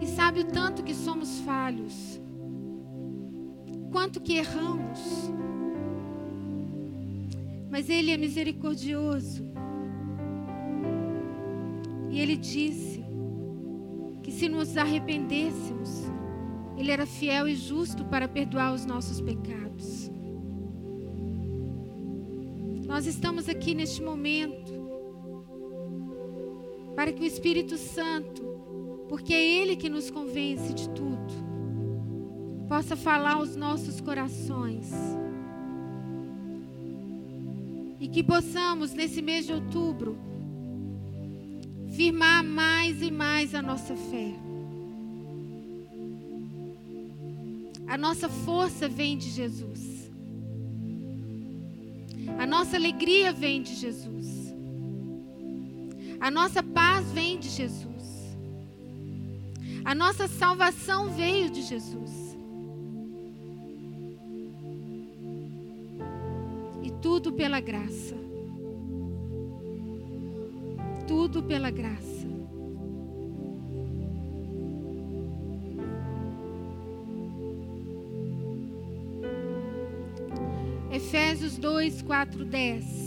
e 0.00 0.06
sabe 0.06 0.40
o 0.40 0.44
tanto 0.44 0.82
que 0.82 0.94
somos 0.94 1.40
falhos, 1.40 2.18
quanto 3.90 4.18
que 4.18 4.38
erramos 4.38 5.30
mas 7.72 7.88
Ele 7.88 8.10
é 8.10 8.18
misericordioso. 8.18 9.42
E 12.10 12.20
Ele 12.20 12.36
disse 12.36 13.02
que 14.22 14.30
se 14.30 14.46
nos 14.46 14.76
arrependêssemos, 14.76 16.02
Ele 16.76 16.90
era 16.90 17.06
fiel 17.06 17.48
e 17.48 17.56
justo 17.56 18.04
para 18.04 18.28
perdoar 18.28 18.74
os 18.74 18.84
nossos 18.84 19.22
pecados. 19.22 20.10
Nós 22.86 23.06
estamos 23.06 23.48
aqui 23.48 23.74
neste 23.74 24.02
momento 24.02 24.70
para 26.94 27.10
que 27.10 27.22
o 27.22 27.26
Espírito 27.26 27.78
Santo, 27.78 28.42
porque 29.08 29.32
é 29.32 29.42
Ele 29.42 29.76
que 29.76 29.88
nos 29.88 30.10
convence 30.10 30.74
de 30.74 30.90
tudo, 30.90 31.32
possa 32.68 32.94
falar 32.94 33.36
aos 33.36 33.56
nossos 33.56 33.98
corações 33.98 34.92
que 38.12 38.22
possamos, 38.22 38.92
nesse 38.92 39.22
mês 39.22 39.46
de 39.46 39.52
outubro, 39.52 40.18
firmar 41.96 42.44
mais 42.44 43.00
e 43.00 43.10
mais 43.10 43.54
a 43.54 43.62
nossa 43.62 43.96
fé. 43.96 44.34
A 47.86 47.96
nossa 47.96 48.28
força 48.28 48.88
vem 48.88 49.16
de 49.16 49.30
Jesus. 49.30 50.10
A 52.38 52.46
nossa 52.46 52.76
alegria 52.76 53.32
vem 53.32 53.62
de 53.62 53.74
Jesus. 53.74 54.54
A 56.20 56.30
nossa 56.30 56.62
paz 56.62 57.10
vem 57.12 57.38
de 57.38 57.48
Jesus. 57.48 58.36
A 59.84 59.94
nossa 59.94 60.28
salvação 60.28 61.10
veio 61.10 61.50
de 61.50 61.62
Jesus. 61.62 62.31
Tudo 67.22 67.36
pela 67.36 67.60
graça. 67.60 68.16
Tudo 71.06 71.40
pela 71.44 71.70
graça. 71.70 72.26
Efésios 80.90 81.56
2, 81.58 82.02
4, 82.02 82.44
10. 82.44 83.01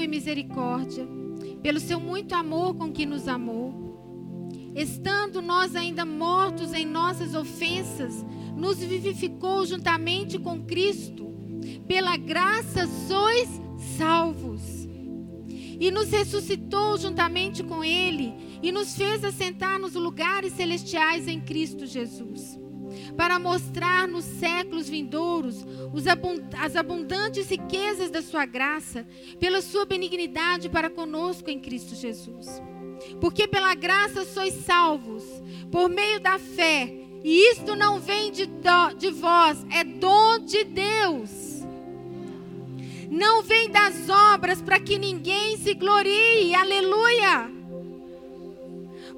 Em 0.00 0.08
misericórdia, 0.08 1.06
pelo 1.62 1.80
seu 1.80 1.98
muito 2.00 2.34
amor 2.34 2.74
com 2.74 2.92
que 2.92 3.06
nos 3.06 3.28
amou, 3.28 4.50
estando 4.74 5.40
nós 5.40 5.74
ainda 5.74 6.04
mortos 6.04 6.72
em 6.72 6.84
nossas 6.84 7.34
ofensas, 7.34 8.24
nos 8.56 8.78
vivificou 8.78 9.64
juntamente 9.66 10.38
com 10.38 10.62
Cristo. 10.62 11.26
Pela 11.88 12.16
graça 12.16 12.86
sois 13.08 13.60
salvos. 13.96 14.86
E 15.48 15.90
nos 15.90 16.10
ressuscitou 16.10 16.96
juntamente 16.96 17.62
com 17.62 17.84
Ele 17.84 18.32
e 18.62 18.72
nos 18.72 18.96
fez 18.96 19.22
assentar 19.24 19.78
nos 19.78 19.94
lugares 19.94 20.54
celestiais 20.54 21.28
em 21.28 21.40
Cristo 21.40 21.84
Jesus 21.84 22.65
para 23.16 23.38
mostrar 23.38 24.06
nos 24.06 24.24
séculos 24.24 24.88
vindouros 24.88 25.64
as 26.58 26.76
abundantes 26.76 27.48
riquezas 27.48 28.10
da 28.10 28.22
sua 28.22 28.44
graça, 28.44 29.06
pela 29.38 29.60
sua 29.60 29.84
benignidade 29.84 30.68
para 30.68 30.90
conosco 30.90 31.50
em 31.50 31.58
Cristo 31.58 31.94
Jesus. 31.94 32.62
Porque 33.20 33.46
pela 33.46 33.74
graça 33.74 34.24
sois 34.24 34.54
salvos, 34.54 35.24
por 35.70 35.88
meio 35.88 36.20
da 36.20 36.38
fé, 36.38 36.92
e 37.24 37.52
isto 37.52 37.74
não 37.74 37.98
vem 38.00 38.30
de, 38.30 38.46
do, 38.46 38.94
de 38.96 39.10
vós, 39.10 39.64
é 39.70 39.84
dom 39.84 40.38
de 40.38 40.64
Deus. 40.64 41.56
Não 43.10 43.42
vem 43.42 43.70
das 43.70 44.08
obras 44.08 44.60
para 44.60 44.80
que 44.80 44.98
ninguém 44.98 45.56
se 45.56 45.74
glorie, 45.74 46.54
aleluia 46.54 47.55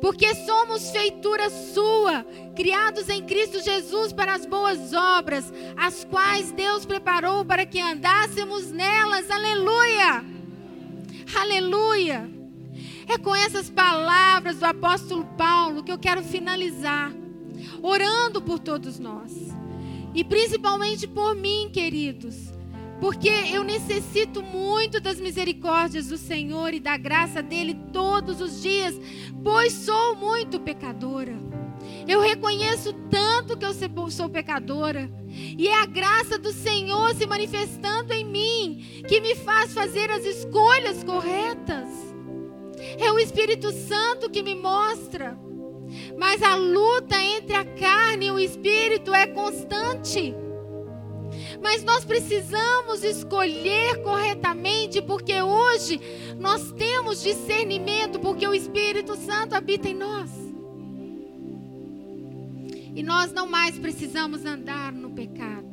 porque 0.00 0.34
somos 0.34 0.90
feitura 0.90 1.50
sua, 1.50 2.24
criados 2.54 3.08
em 3.08 3.24
Cristo 3.24 3.60
Jesus 3.60 4.12
para 4.12 4.34
as 4.34 4.46
boas 4.46 4.92
obras, 4.92 5.52
as 5.76 6.04
quais 6.04 6.52
Deus 6.52 6.86
preparou 6.86 7.44
para 7.44 7.66
que 7.66 7.80
andássemos 7.80 8.70
nelas. 8.70 9.30
Aleluia! 9.30 10.24
Aleluia! 11.34 12.30
É 13.08 13.18
com 13.18 13.34
essas 13.34 13.70
palavras 13.70 14.58
do 14.58 14.66
apóstolo 14.66 15.24
Paulo 15.36 15.82
que 15.82 15.90
eu 15.90 15.98
quero 15.98 16.22
finalizar, 16.22 17.12
orando 17.82 18.40
por 18.40 18.58
todos 18.58 18.98
nós, 18.98 19.32
e 20.14 20.22
principalmente 20.22 21.06
por 21.06 21.34
mim, 21.34 21.70
queridos 21.72 22.47
porque 23.00 23.28
eu 23.28 23.62
necessito 23.62 24.42
muito 24.42 25.00
das 25.00 25.20
misericórdias 25.20 26.08
do 26.08 26.18
Senhor 26.18 26.74
e 26.74 26.80
da 26.80 26.96
graça 26.96 27.42
dele 27.42 27.74
todos 27.92 28.40
os 28.40 28.60
dias, 28.60 28.94
pois 29.42 29.72
sou 29.72 30.16
muito 30.16 30.58
pecadora. 30.58 31.36
Eu 32.06 32.20
reconheço 32.20 32.92
tanto 33.10 33.56
que 33.56 33.64
eu 33.64 34.10
sou 34.10 34.28
pecadora, 34.28 35.10
e 35.28 35.68
é 35.68 35.80
a 35.80 35.86
graça 35.86 36.38
do 36.38 36.52
Senhor 36.52 37.14
se 37.14 37.26
manifestando 37.26 38.12
em 38.12 38.24
mim 38.24 39.02
que 39.06 39.20
me 39.20 39.34
faz 39.34 39.72
fazer 39.72 40.10
as 40.10 40.24
escolhas 40.24 41.04
corretas. 41.04 41.88
É 42.98 43.10
o 43.12 43.18
Espírito 43.18 43.70
Santo 43.72 44.30
que 44.30 44.42
me 44.42 44.54
mostra. 44.54 45.38
Mas 46.18 46.42
a 46.42 46.54
luta 46.54 47.16
entre 47.22 47.54
a 47.54 47.64
carne 47.64 48.26
e 48.26 48.30
o 48.30 48.38
espírito 48.38 49.14
é 49.14 49.26
constante. 49.26 50.34
Mas 51.60 51.82
nós 51.82 52.04
precisamos 52.04 53.02
escolher 53.02 54.02
corretamente, 54.02 55.02
porque 55.02 55.40
hoje 55.42 56.00
nós 56.38 56.72
temos 56.72 57.22
discernimento, 57.22 58.20
porque 58.20 58.46
o 58.46 58.54
Espírito 58.54 59.16
Santo 59.16 59.54
habita 59.54 59.88
em 59.88 59.94
nós. 59.94 60.30
E 62.94 63.02
nós 63.02 63.32
não 63.32 63.48
mais 63.48 63.78
precisamos 63.78 64.44
andar 64.44 64.92
no 64.92 65.10
pecado, 65.10 65.68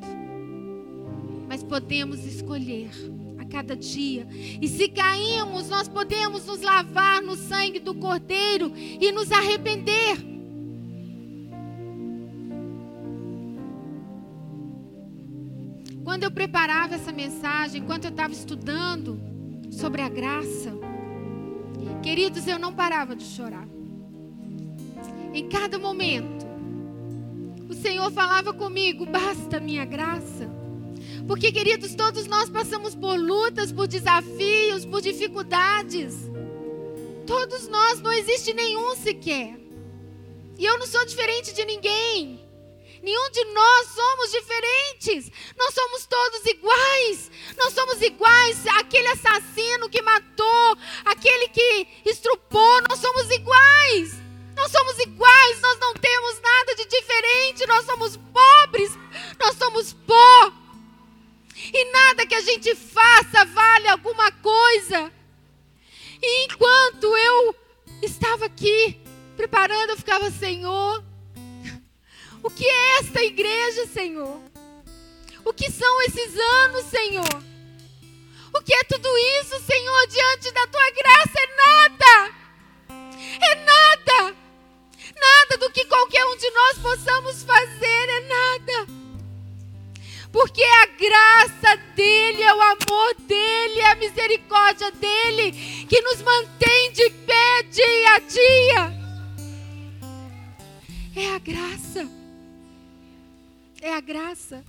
mas 1.48 1.63
podemos 1.63 2.24
escolher 2.26 2.91
a 3.39 3.45
cada 3.45 3.76
dia. 3.76 4.28
E 4.62 4.67
se 4.67 4.89
caímos, 4.89 5.69
nós 5.69 5.88
podemos 5.88 6.45
nos 6.45 6.62
lavar 6.62 7.21
no 7.21 7.36
sangue 7.36 7.80
do 7.80 7.95
Cordeiro 7.95 8.71
e 8.76 9.12
nos 9.12 9.32
arrepender. 9.32 10.35
Quando 16.15 16.23
eu 16.23 16.32
preparava 16.32 16.95
essa 16.95 17.12
mensagem, 17.12 17.82
enquanto 17.82 18.06
eu 18.06 18.10
estava 18.10 18.32
estudando 18.32 19.19
sobre 19.69 20.01
a 20.01 20.08
graça, 20.08 20.71
queridos, 22.01 22.47
eu 22.47 22.58
não 22.58 22.73
parava 22.73 23.17
de 23.17 23.25
chorar. 23.25 23.67
Em 25.34 25.49
cada 25.49 25.78
momento, 25.78 26.45
o 27.67 27.73
Senhor 27.73 28.10
falava 28.13 28.54
comigo: 28.54 29.06
basta 29.06 29.60
minha 29.60 29.84
graça. 29.84 30.49
Porque, 31.28 31.51
queridos, 31.51 31.93
todos 31.95 32.28
nós 32.28 32.49
passamos 32.49 32.95
por 32.95 33.19
lutas, 33.19 33.73
por 33.73 33.86
desafios, 33.86 34.86
por 34.86 35.01
dificuldades. 35.01 36.15
Todos 37.28 37.67
nós, 37.67 37.99
não 37.99 38.13
existe 38.13 38.54
nenhum 38.54 38.95
sequer. 38.95 39.60
E 40.58 40.63
eu 40.63 40.80
não 40.80 40.88
sou 40.88 41.06
diferente 41.06 41.54
de 41.54 41.65
ninguém. 41.65 42.44
Nenhum 43.05 43.29
de 43.29 43.45
nós 43.53 43.87
somos 43.89 44.31
diferentes. 44.31 45.31
Nós 45.55 45.75
somos 45.75 46.07
todos 46.07 46.43
iguais. 46.47 47.31
Nós 47.55 47.71
somos 47.71 48.01
iguais. 48.01 48.65
Aquele 48.79 49.07
assassino 49.09 49.87
que 49.91 50.01
matou, 50.01 50.77
aquele 51.05 51.49
que 51.49 51.87
estrupou, 52.03 52.81
nós 52.89 52.97
somos 52.97 53.29
iguais. 53.29 54.15
Nós 54.55 54.71
somos 54.71 54.97
iguais, 54.97 55.61
nós 55.61 55.79
não 55.79 55.93
temos 55.93 56.41
nada 56.41 56.75
de 56.75 56.85
diferente, 56.85 57.67
nós 57.67 57.85
somos 57.85 58.17
pobres, 58.17 58.97
nós 59.37 59.55
somos 59.55 59.93
pó. 59.93 60.51
E 61.55 61.91
nada 61.91 62.25
que 62.25 62.33
a 62.33 62.41
gente 62.41 62.73
faça 62.73 63.45
vale 63.45 63.87
alguma 63.87 64.31
coisa. 64.31 65.11
E 66.19 66.45
enquanto 66.45 67.15
eu 67.15 67.55
estava 68.01 68.45
aqui 68.45 68.99
preparando, 69.37 69.91
eu 69.91 69.97
ficava, 69.97 70.31
Senhor, 70.31 71.03
o 72.43 72.50
que 72.50 72.65
é 72.65 73.00
esta 73.00 73.24
igreja, 73.24 73.88
Senhor? 73.88 74.39
O 75.43 75.54
que 75.54 75.71
são 75.71 76.02
esses 76.04 76.36
anos, 76.38 76.86
Senhor? 76.86 77.43
O 78.54 78.62
que 78.62 78.74
é 78.74 78.84
tudo 78.86 79.10
isso, 79.39 79.60
Senhor, 79.62 80.08
diante 80.08 80.52
da 80.52 80.67
tua 80.67 80.89
graça? 80.91 81.39
É 81.39 81.56
nada! 81.56 82.36
É 83.41 83.56
nada! 83.56 84.36
Nada 85.19 85.58
do 85.58 85.71
que 85.71 85.86
qualquer 85.86 86.25
um 86.25 86.38
de 86.38 86.50
nós 86.52 86.77
possamos 86.79 87.44
fazer, 87.44 88.10
é 88.10 88.19
nada. 88.21 88.88
Porque 90.31 90.63
a 90.63 90.86
graça 90.88 91.75
dele, 91.96 92.44
é 92.44 92.54
o 92.54 92.62
amor 92.62 93.15
dele, 93.21 93.79
é 93.79 93.92
a 93.92 93.96
misericórdia 93.96 94.92
dele 94.92 95.52
que 95.88 96.02
nos 96.02 96.21
mantém 96.21 96.92
de 96.92 97.10
pé 97.10 97.63
dia 97.63 98.15
a 98.15 98.19
dia. 98.19 99.06
É 101.15 101.36
a 101.36 101.40
graça 101.40 102.14
é 103.86 103.94
a 103.94 104.02
graça. 104.02 104.63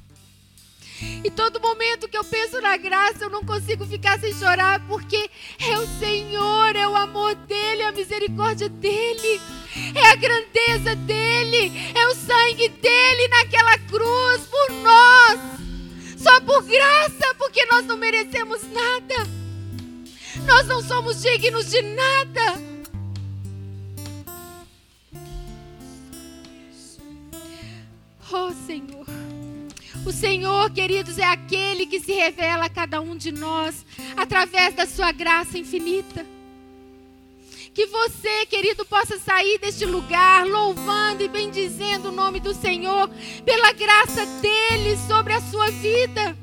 E 1.24 1.30
todo 1.30 1.60
momento 1.60 2.08
que 2.08 2.16
eu 2.16 2.24
penso 2.24 2.60
na 2.60 2.76
graça, 2.76 3.24
eu 3.24 3.30
não 3.30 3.42
consigo 3.42 3.86
ficar 3.86 4.20
sem 4.20 4.32
chorar, 4.34 4.86
porque 4.86 5.30
é 5.58 5.78
o 5.78 5.86
Senhor, 5.98 6.76
é 6.76 6.86
o 6.86 6.94
amor 6.94 7.34
dEle, 7.34 7.82
é 7.82 7.86
a 7.86 7.92
misericórdia 7.92 8.68
dEle, 8.68 9.40
é 9.94 10.06
a 10.12 10.16
grandeza 10.16 10.94
dEle, 10.94 11.72
é 11.94 12.06
o 12.08 12.14
sangue 12.14 12.68
dEle 12.68 13.28
naquela 13.28 13.78
cruz 13.78 14.42
por 14.42 14.70
nós, 14.82 15.40
só 16.18 16.38
por 16.42 16.62
graça, 16.64 17.34
porque 17.38 17.64
nós 17.66 17.86
não 17.86 17.96
merecemos 17.96 18.62
nada. 18.70 19.28
Nós 20.46 20.66
não 20.66 20.82
somos 20.82 21.22
dignos 21.22 21.70
de 21.70 21.80
nada. 21.80 22.65
Oh, 28.32 28.52
Senhor. 28.66 29.06
O 30.04 30.12
Senhor, 30.12 30.70
queridos, 30.70 31.18
é 31.18 31.24
aquele 31.24 31.86
que 31.86 32.00
se 32.00 32.12
revela 32.12 32.66
a 32.66 32.68
cada 32.68 33.00
um 33.00 33.16
de 33.16 33.30
nós 33.30 33.86
através 34.16 34.74
da 34.74 34.84
sua 34.84 35.12
graça 35.12 35.58
infinita. 35.58 36.26
Que 37.72 37.86
você, 37.86 38.46
querido, 38.46 38.84
possa 38.84 39.18
sair 39.18 39.58
deste 39.58 39.84
lugar 39.84 40.46
louvando 40.46 41.22
e 41.22 41.28
bendizendo 41.28 42.08
o 42.08 42.12
nome 42.12 42.40
do 42.40 42.54
Senhor 42.54 43.08
pela 43.44 43.72
graça 43.72 44.26
dele 44.40 44.96
sobre 45.06 45.32
a 45.32 45.40
sua 45.42 45.70
vida. 45.70 46.36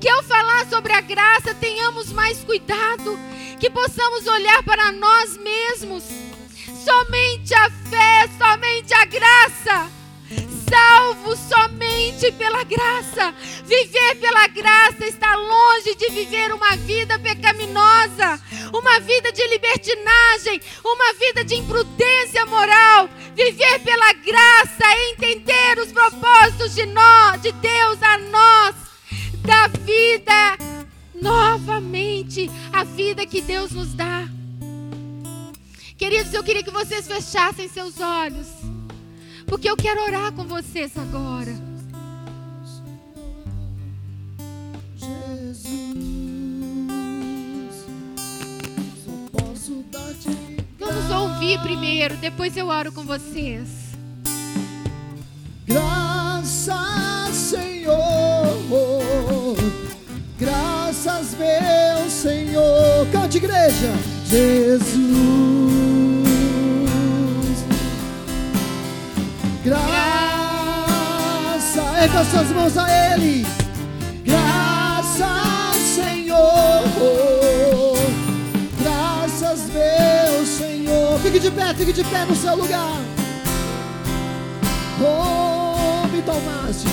Que 0.00 0.08
ao 0.08 0.22
falar 0.22 0.66
sobre 0.68 0.92
a 0.92 1.00
graça 1.00 1.54
tenhamos 1.54 2.12
mais 2.12 2.44
cuidado, 2.44 3.18
que 3.58 3.70
possamos 3.70 4.26
olhar 4.26 4.62
para 4.64 4.92
nós 4.92 5.36
mesmos. 5.38 6.04
Somente 6.84 7.54
a 7.54 7.70
fé, 7.70 8.28
somente 8.38 8.92
a 8.94 9.04
graça 9.04 9.97
salvo 10.68 11.36
somente 11.36 12.30
pela 12.32 12.64
graça. 12.64 13.34
Viver 13.64 14.16
pela 14.16 14.46
graça 14.48 15.06
está 15.06 15.34
longe 15.36 15.94
de 15.94 16.08
viver 16.10 16.52
uma 16.52 16.76
vida 16.76 17.18
pecaminosa, 17.18 18.40
uma 18.72 19.00
vida 19.00 19.32
de 19.32 19.46
libertinagem, 19.48 20.60
uma 20.84 21.12
vida 21.14 21.44
de 21.44 21.56
imprudência 21.56 22.44
moral. 22.46 23.08
Viver 23.34 23.78
pela 23.80 24.12
graça 24.12 24.84
é 24.84 25.10
entender 25.10 25.78
os 25.78 25.92
propósitos 25.92 26.74
de 26.74 26.86
nós, 26.86 27.40
de 27.40 27.52
Deus 27.52 28.02
a 28.02 28.18
nós, 28.18 28.74
da 29.42 29.66
vida 29.68 30.58
novamente, 31.14 32.50
a 32.72 32.84
vida 32.84 33.26
que 33.26 33.40
Deus 33.40 33.72
nos 33.72 33.94
dá. 33.94 34.28
Queridos, 35.96 36.32
eu 36.32 36.44
queria 36.44 36.62
que 36.62 36.70
vocês 36.70 37.06
fechassem 37.08 37.68
seus 37.68 38.00
olhos. 38.00 38.77
Porque 39.48 39.68
eu 39.68 39.76
quero 39.76 40.02
orar 40.02 40.30
com 40.32 40.44
vocês 40.44 40.92
agora. 40.96 41.56
Jesus, 44.96 45.74
só 49.04 49.12
posso 49.32 49.84
dar-te 49.90 50.28
Vamos 50.78 51.10
ouvir 51.10 51.58
primeiro, 51.60 52.16
depois 52.18 52.56
eu 52.56 52.68
oro 52.68 52.92
com 52.92 53.04
vocês. 53.04 53.68
graças, 55.66 57.34
Senhor. 57.34 57.96
Graças, 60.38 61.34
meu 61.34 62.10
Senhor. 62.10 63.06
Cante, 63.12 63.38
igreja. 63.38 63.92
Jesus. 64.26 65.57
Erga 71.98 72.24
suas 72.24 72.48
mãos 72.50 72.76
a 72.76 72.86
Ele. 73.12 73.44
Graças, 74.24 75.76
Senhor. 75.76 76.84
Graças, 78.80 79.68
meu 79.70 80.46
Senhor. 80.46 81.18
Fique 81.20 81.40
de 81.40 81.50
pé, 81.50 81.74
fique 81.74 81.92
de 81.92 82.04
pé 82.04 82.24
no 82.24 82.36
seu 82.36 82.56
lugar. 82.56 83.00
Oh, 85.00 86.06
me 86.08 86.22
tomaste, 86.22 86.86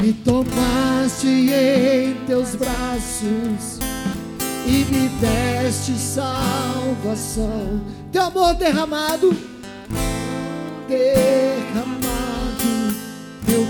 me 0.00 0.12
tomaste 0.12 1.26
em 1.26 2.14
teus 2.26 2.54
braços 2.54 3.78
e 4.66 4.84
me 4.90 5.08
deste 5.20 5.92
salvação. 5.92 7.80
Teu 8.10 8.22
amor 8.22 8.54
derramado, 8.54 9.36
derramado 10.88 12.35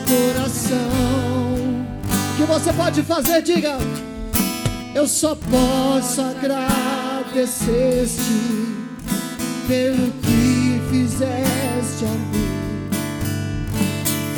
coração. 0.06 1.86
Que 2.36 2.44
você 2.44 2.72
pode 2.72 3.02
fazer? 3.02 3.42
Diga. 3.42 3.76
Eu 4.94 5.06
só 5.06 5.34
posso 5.34 6.22
agradecer-te 6.22 7.56
pelo 9.68 10.10
que 10.22 10.80
fizeste 10.90 12.04
a 12.04 12.08
mim. 12.08 12.46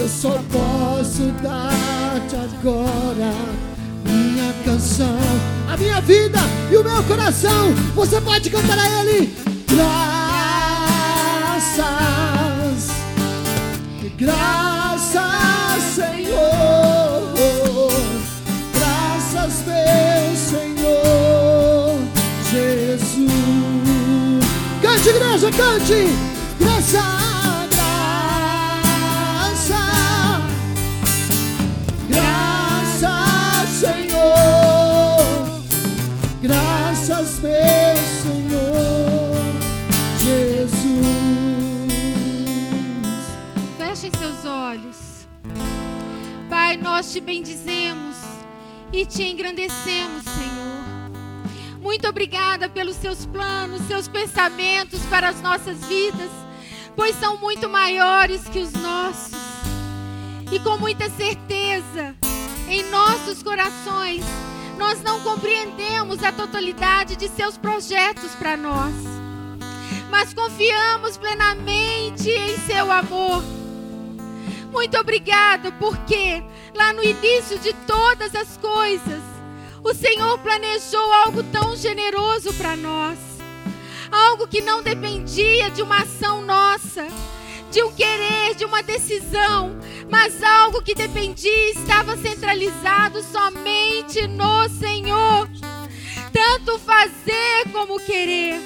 Eu 0.00 0.08
só 0.08 0.42
posso 0.50 1.30
dar-te 1.42 2.34
agora 2.36 3.32
minha 4.04 4.52
canção, 4.64 5.18
a 5.72 5.76
minha 5.76 6.00
vida 6.00 6.38
e 6.70 6.76
o 6.76 6.82
meu 6.82 7.02
coração. 7.04 7.72
Você 7.94 8.20
pode 8.20 8.50
cantar 8.50 8.78
a 8.78 9.02
Ele. 9.02 9.32
Graças, 9.68 10.08
graças, 14.16 14.77
igreja, 25.18 25.50
cante. 25.50 26.06
Graça, 26.60 27.02
graça. 27.72 28.82
Graças, 32.08 33.68
Senhor. 33.80 35.18
Graças, 36.40 37.40
meu 37.40 37.96
Senhor 38.22 39.34
Jesus. 40.20 40.78
Fechem 43.76 44.10
seus 44.16 44.44
olhos. 44.44 45.26
Pai, 46.48 46.76
nós 46.76 47.12
te 47.12 47.20
bendizemos 47.20 48.16
e 48.92 49.04
te 49.04 49.24
engrandecemos, 49.24 50.22
Senhor. 50.24 50.57
Muito 51.88 52.06
obrigada 52.06 52.68
pelos 52.68 52.96
seus 52.96 53.24
planos, 53.24 53.80
seus 53.88 54.06
pensamentos 54.06 55.00
para 55.06 55.30
as 55.30 55.40
nossas 55.40 55.82
vidas, 55.86 56.30
pois 56.94 57.16
são 57.16 57.38
muito 57.38 57.66
maiores 57.66 58.46
que 58.46 58.58
os 58.58 58.74
nossos. 58.74 59.32
E 60.52 60.60
com 60.60 60.76
muita 60.76 61.08
certeza, 61.08 62.14
em 62.68 62.84
nossos 62.90 63.42
corações, 63.42 64.22
nós 64.76 65.02
não 65.02 65.22
compreendemos 65.22 66.22
a 66.22 66.30
totalidade 66.30 67.16
de 67.16 67.26
seus 67.26 67.56
projetos 67.56 68.34
para 68.34 68.54
nós, 68.54 68.92
mas 70.10 70.34
confiamos 70.34 71.16
plenamente 71.16 72.28
em 72.28 72.58
seu 72.66 72.92
amor. 72.92 73.42
Muito 74.70 74.98
obrigada, 74.98 75.72
porque 75.72 76.44
lá 76.76 76.92
no 76.92 77.02
início 77.02 77.58
de 77.58 77.72
todas 77.86 78.34
as 78.34 78.58
coisas, 78.58 79.27
o 79.82 79.94
Senhor 79.94 80.38
planejou 80.38 81.12
algo 81.24 81.42
tão 81.44 81.76
generoso 81.76 82.52
para 82.54 82.76
nós. 82.76 83.18
Algo 84.10 84.48
que 84.48 84.60
não 84.60 84.82
dependia 84.82 85.70
de 85.70 85.82
uma 85.82 85.98
ação 85.98 86.42
nossa, 86.42 87.06
de 87.70 87.82
um 87.82 87.92
querer, 87.92 88.54
de 88.54 88.64
uma 88.64 88.82
decisão, 88.82 89.78
mas 90.10 90.42
algo 90.42 90.82
que 90.82 90.94
dependia 90.94 91.70
estava 91.72 92.16
centralizado 92.16 93.22
somente 93.22 94.26
no 94.26 94.68
Senhor. 94.70 95.48
Tanto 96.32 96.78
fazer 96.78 97.70
como 97.72 98.00
querer. 98.00 98.60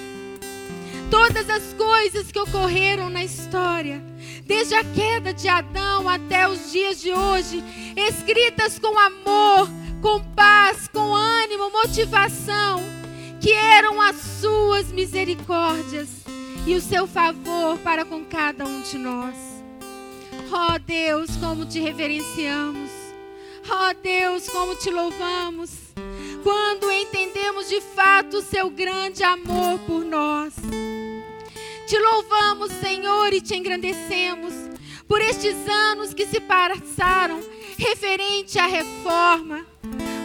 Todas 1.10 1.50
as 1.50 1.74
coisas 1.74 2.32
que 2.32 2.38
ocorreram 2.38 3.10
na 3.10 3.22
história, 3.22 4.02
desde 4.46 4.74
a 4.74 4.82
queda 4.82 5.34
de 5.34 5.46
Adão 5.46 6.08
até 6.08 6.48
os 6.48 6.72
dias 6.72 7.00
de 7.00 7.12
hoje, 7.12 7.62
escritas 7.96 8.78
com 8.78 8.98
amor, 8.98 9.68
com 10.03 10.20
paz, 10.34 10.88
com 10.88 11.14
ânimo, 11.14 11.70
motivação, 11.70 12.82
que 13.40 13.53
eram 13.53 14.00
as 14.00 14.16
suas 14.16 14.88
misericórdias 14.88 16.09
e 16.66 16.74
o 16.74 16.80
seu 16.80 17.07
favor 17.07 17.78
para 17.78 18.05
com 18.05 18.24
cada 18.24 18.66
um 18.66 18.82
de 18.82 18.98
nós. 18.98 19.34
Oh 20.50 20.78
Deus, 20.80 21.30
como 21.36 21.64
te 21.64 21.80
reverenciamos. 21.80 22.90
Oh 23.64 23.94
Deus, 24.03 24.48
como 24.48 24.74
te 24.74 24.90
louvamos. 24.90 25.70
Quando 26.42 26.90
entendemos 26.90 27.68
de 27.68 27.80
fato 27.80 28.38
o 28.38 28.42
seu 28.42 28.68
grande 28.68 29.22
amor 29.22 29.78
por 29.86 30.05
nós. 30.05 30.55
Te 31.86 31.98
louvamos, 31.98 32.72
Senhor, 32.72 33.32
e 33.32 33.40
te 33.40 33.55
engrandecemos 33.55 34.53
por 35.07 35.20
estes 35.20 35.55
anos 35.68 36.12
que 36.12 36.26
se 36.26 36.40
passaram 36.40 37.40
referente 37.83 38.59
à 38.59 38.66
reforma. 38.66 39.66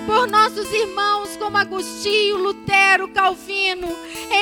Por 0.05 0.27
nossos 0.27 0.71
irmãos 0.71 1.35
como 1.37 1.57
Agostinho, 1.57 2.37
Lutero, 2.37 3.09
Calvino, 3.09 3.89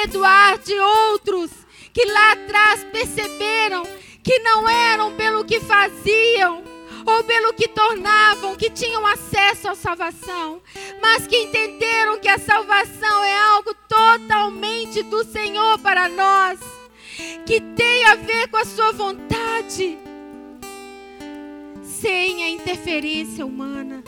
Eduardo 0.03 0.69
e 0.69 0.79
outros 0.79 1.49
que 1.93 2.05
lá 2.05 2.33
atrás 2.33 2.83
perceberam 2.91 3.83
que 4.21 4.37
não 4.39 4.67
eram 4.67 5.13
pelo 5.13 5.45
que 5.45 5.59
faziam 5.61 6.63
ou 7.05 7.23
pelo 7.23 7.53
que 7.53 7.67
tornavam, 7.67 8.55
que 8.55 8.69
tinham 8.69 9.05
acesso 9.05 9.69
à 9.69 9.75
salvação, 9.75 10.61
mas 11.01 11.25
que 11.25 11.37
entenderam 11.37 12.19
que 12.19 12.27
a 12.27 12.37
salvação 12.37 13.23
é 13.23 13.37
algo 13.37 13.73
totalmente 13.87 15.03
do 15.03 15.23
Senhor 15.23 15.77
para 15.79 16.09
nós, 16.09 16.59
que 17.45 17.61
tem 17.61 18.05
a 18.05 18.15
ver 18.15 18.47
com 18.49 18.57
a 18.57 18.65
Sua 18.65 18.91
vontade, 18.91 19.97
sem 22.05 22.43
a 22.43 22.51
interferência 22.51 23.43
humana. 23.43 24.03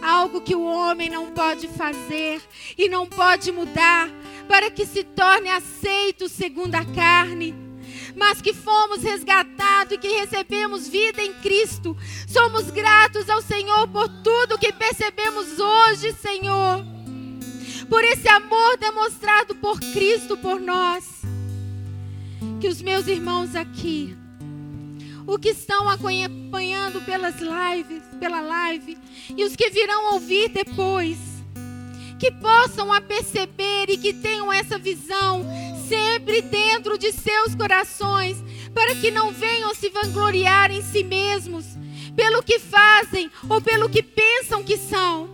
Algo 0.00 0.40
que 0.40 0.54
o 0.54 0.64
homem 0.64 1.10
não 1.10 1.30
pode 1.30 1.68
fazer 1.68 2.40
e 2.78 2.88
não 2.88 3.06
pode 3.06 3.52
mudar, 3.52 4.08
para 4.48 4.70
que 4.70 4.86
se 4.86 5.04
torne 5.04 5.50
aceito 5.50 6.30
segundo 6.30 6.74
a 6.74 6.84
carne 6.84 7.54
mas 8.18 8.40
que 8.40 8.54
fomos 8.54 9.02
resgatados 9.02 9.92
e 9.92 9.98
que 9.98 10.08
recebemos 10.08 10.88
vida 10.88 11.20
em 11.20 11.34
Cristo. 11.34 11.94
Somos 12.26 12.70
gratos 12.70 13.28
ao 13.28 13.42
Senhor 13.42 13.86
por 13.88 14.08
tudo 14.08 14.58
que 14.58 14.72
percebemos 14.72 15.58
hoje, 15.58 16.14
Senhor. 16.14 16.82
Por 17.90 18.02
esse 18.02 18.26
amor 18.26 18.78
demonstrado 18.78 19.54
por 19.56 19.78
Cristo 19.78 20.34
por 20.38 20.58
nós. 20.58 21.04
Que 22.58 22.68
os 22.68 22.80
meus 22.80 23.06
irmãos 23.06 23.54
aqui, 23.54 24.16
o 25.26 25.38
que 25.38 25.48
estão 25.50 25.88
acompanhando 25.88 27.00
pelas 27.04 27.34
lives, 27.40 28.02
pela 28.20 28.40
live, 28.40 28.96
e 29.36 29.44
os 29.44 29.56
que 29.56 29.70
virão 29.70 30.12
ouvir 30.14 30.48
depois, 30.48 31.18
que 32.18 32.30
possam 32.30 32.92
a 32.92 33.00
perceber 33.00 33.86
e 33.88 33.98
que 33.98 34.12
tenham 34.12 34.52
essa 34.52 34.78
visão 34.78 35.44
sempre 35.88 36.40
dentro 36.42 36.96
de 36.96 37.12
seus 37.12 37.54
corações, 37.54 38.36
para 38.72 38.94
que 38.94 39.10
não 39.10 39.32
venham 39.32 39.74
se 39.74 39.88
vangloriar 39.88 40.70
em 40.70 40.82
si 40.82 41.02
mesmos, 41.02 41.64
pelo 42.14 42.42
que 42.42 42.58
fazem 42.58 43.30
ou 43.48 43.60
pelo 43.60 43.88
que 43.88 44.02
pensam 44.02 44.62
que 44.62 44.76
são, 44.76 45.28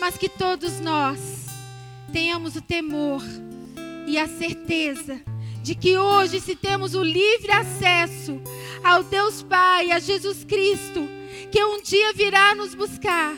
mas 0.00 0.16
que 0.16 0.28
todos 0.28 0.80
nós 0.80 1.18
tenhamos 2.12 2.56
o 2.56 2.62
temor 2.62 3.22
e 4.06 4.18
a 4.18 4.26
certeza 4.26 5.20
de 5.62 5.76
que 5.76 5.96
hoje, 5.96 6.40
se 6.40 6.56
temos 6.56 6.94
o 6.94 7.02
livre 7.02 7.52
acesso 7.52 8.40
ao 8.82 9.04
Deus 9.04 9.42
Pai, 9.42 9.92
a 9.92 10.00
Jesus 10.00 10.44
Cristo, 10.44 11.08
que 11.52 11.64
um 11.64 11.80
dia 11.80 12.12
virá 12.12 12.54
nos 12.54 12.74
buscar, 12.74 13.34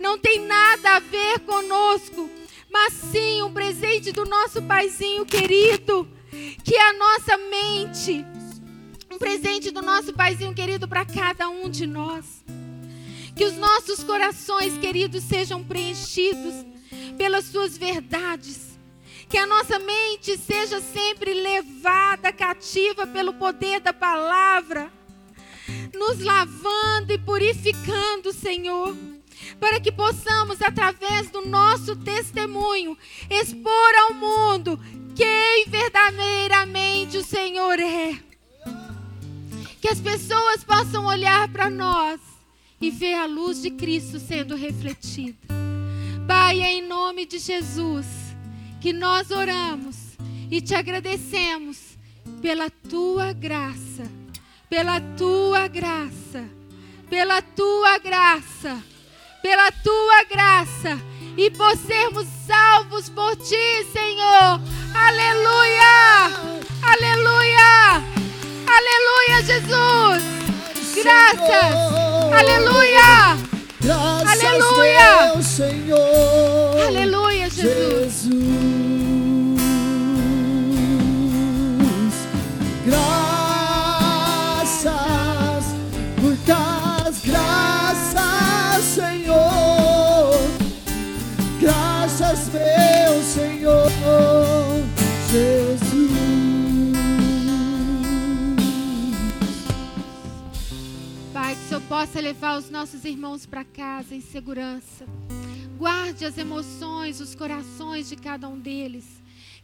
não 0.00 0.18
tem 0.18 0.46
nada 0.46 0.96
a 0.96 0.98
ver 0.98 1.40
conosco, 1.40 2.30
mas 2.70 2.94
sim 2.94 3.42
um 3.42 3.52
presente 3.52 4.12
do 4.12 4.24
nosso 4.24 4.62
Paizinho 4.62 5.26
querido, 5.26 6.08
que 6.64 6.74
é 6.74 6.88
a 6.88 6.92
nossa 6.94 7.36
mente, 7.36 8.24
um 9.10 9.18
presente 9.18 9.70
do 9.70 9.82
nosso 9.82 10.12
Paizinho 10.12 10.54
querido 10.54 10.88
para 10.88 11.04
cada 11.04 11.48
um 11.50 11.68
de 11.68 11.86
nós. 11.86 12.44
Que 13.36 13.44
os 13.44 13.56
nossos 13.56 14.02
corações, 14.02 14.76
queridos, 14.78 15.22
sejam 15.22 15.62
preenchidos 15.62 16.66
pelas 17.16 17.44
suas 17.44 17.76
verdades. 17.78 18.67
Que 19.28 19.36
a 19.36 19.46
nossa 19.46 19.78
mente 19.78 20.36
seja 20.38 20.80
sempre 20.80 21.34
levada 21.34 22.32
cativa 22.32 23.06
pelo 23.06 23.34
poder 23.34 23.80
da 23.80 23.92
palavra, 23.92 24.90
nos 25.94 26.20
lavando 26.20 27.12
e 27.12 27.18
purificando, 27.18 28.32
Senhor 28.32 28.96
para 29.60 29.80
que 29.80 29.90
possamos, 29.90 30.60
através 30.62 31.30
do 31.30 31.46
nosso 31.46 31.96
testemunho, 31.96 32.96
expor 33.30 33.94
ao 34.06 34.14
mundo 34.14 34.78
quem 35.14 35.66
verdadeiramente 35.66 37.16
o 37.16 37.24
Senhor 37.24 37.78
é. 37.78 38.18
Que 39.80 39.88
as 39.88 40.00
pessoas 40.00 40.64
possam 40.64 41.06
olhar 41.06 41.48
para 41.48 41.70
nós 41.70 42.20
e 42.80 42.90
ver 42.90 43.14
a 43.14 43.26
luz 43.26 43.62
de 43.62 43.70
Cristo 43.70 44.18
sendo 44.18 44.54
refletida. 44.54 45.38
Pai, 46.26 46.60
em 46.60 46.86
nome 46.86 47.26
de 47.26 47.38
Jesus 47.38 48.27
que 48.80 48.92
nós 48.92 49.30
oramos 49.30 49.96
e 50.50 50.60
te 50.60 50.74
agradecemos 50.74 51.98
pela 52.40 52.70
tua 52.70 53.32
graça, 53.32 54.04
pela 54.68 55.00
tua 55.00 55.68
graça, 55.68 56.44
pela 57.08 57.42
tua 57.42 57.98
graça 57.98 58.82
pela 59.42 59.70
tua 59.70 60.24
graça 60.24 60.98
e 61.36 61.50
por 61.50 61.76
sermos 61.76 62.26
salvos 62.46 63.08
por 63.08 63.36
ti, 63.36 63.86
Senhor. 63.92 64.60
Aleluia! 64.94 66.30
Aleluia! 66.82 68.02
Aleluia, 68.66 69.42
Jesus! 69.44 70.22
Graças! 71.02 71.74
Aleluia! 72.36 73.38
Aleluia! 74.28 75.32
Aleluia! 76.86 77.27
Jesus. 77.58 78.30
Graças, 84.58 84.94
muitas 86.22 87.20
graças, 87.24 88.84
Senhor. 88.84 90.38
Graças, 91.60 92.48
meu 92.52 93.22
Senhor, 93.24 93.90
Jesus. 95.32 95.88
Pai, 101.32 101.56
que 101.56 101.60
o 101.60 101.68
Senhor 101.68 101.82
possa 101.88 102.20
levar 102.20 102.56
os 102.56 102.70
nossos 102.70 103.04
irmãos 103.04 103.46
para 103.46 103.64
casa 103.64 104.14
em 104.14 104.20
segurança. 104.20 105.04
Guarde 105.78 106.24
as 106.24 106.36
emoções, 106.36 107.20
os 107.20 107.36
corações 107.36 108.08
de 108.08 108.16
cada 108.16 108.48
um 108.48 108.58
deles. 108.58 109.04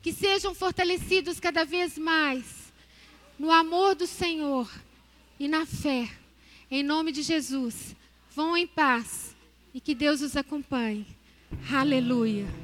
Que 0.00 0.12
sejam 0.12 0.54
fortalecidos 0.54 1.40
cada 1.40 1.64
vez 1.64 1.98
mais 1.98 2.72
no 3.36 3.50
amor 3.50 3.96
do 3.96 4.06
Senhor 4.06 4.70
e 5.40 5.48
na 5.48 5.66
fé. 5.66 6.08
Em 6.70 6.84
nome 6.84 7.10
de 7.10 7.22
Jesus. 7.22 7.96
Vão 8.30 8.56
em 8.56 8.66
paz 8.66 9.34
e 9.74 9.80
que 9.80 9.92
Deus 9.92 10.20
os 10.20 10.36
acompanhe. 10.36 11.04
Aleluia. 11.72 12.63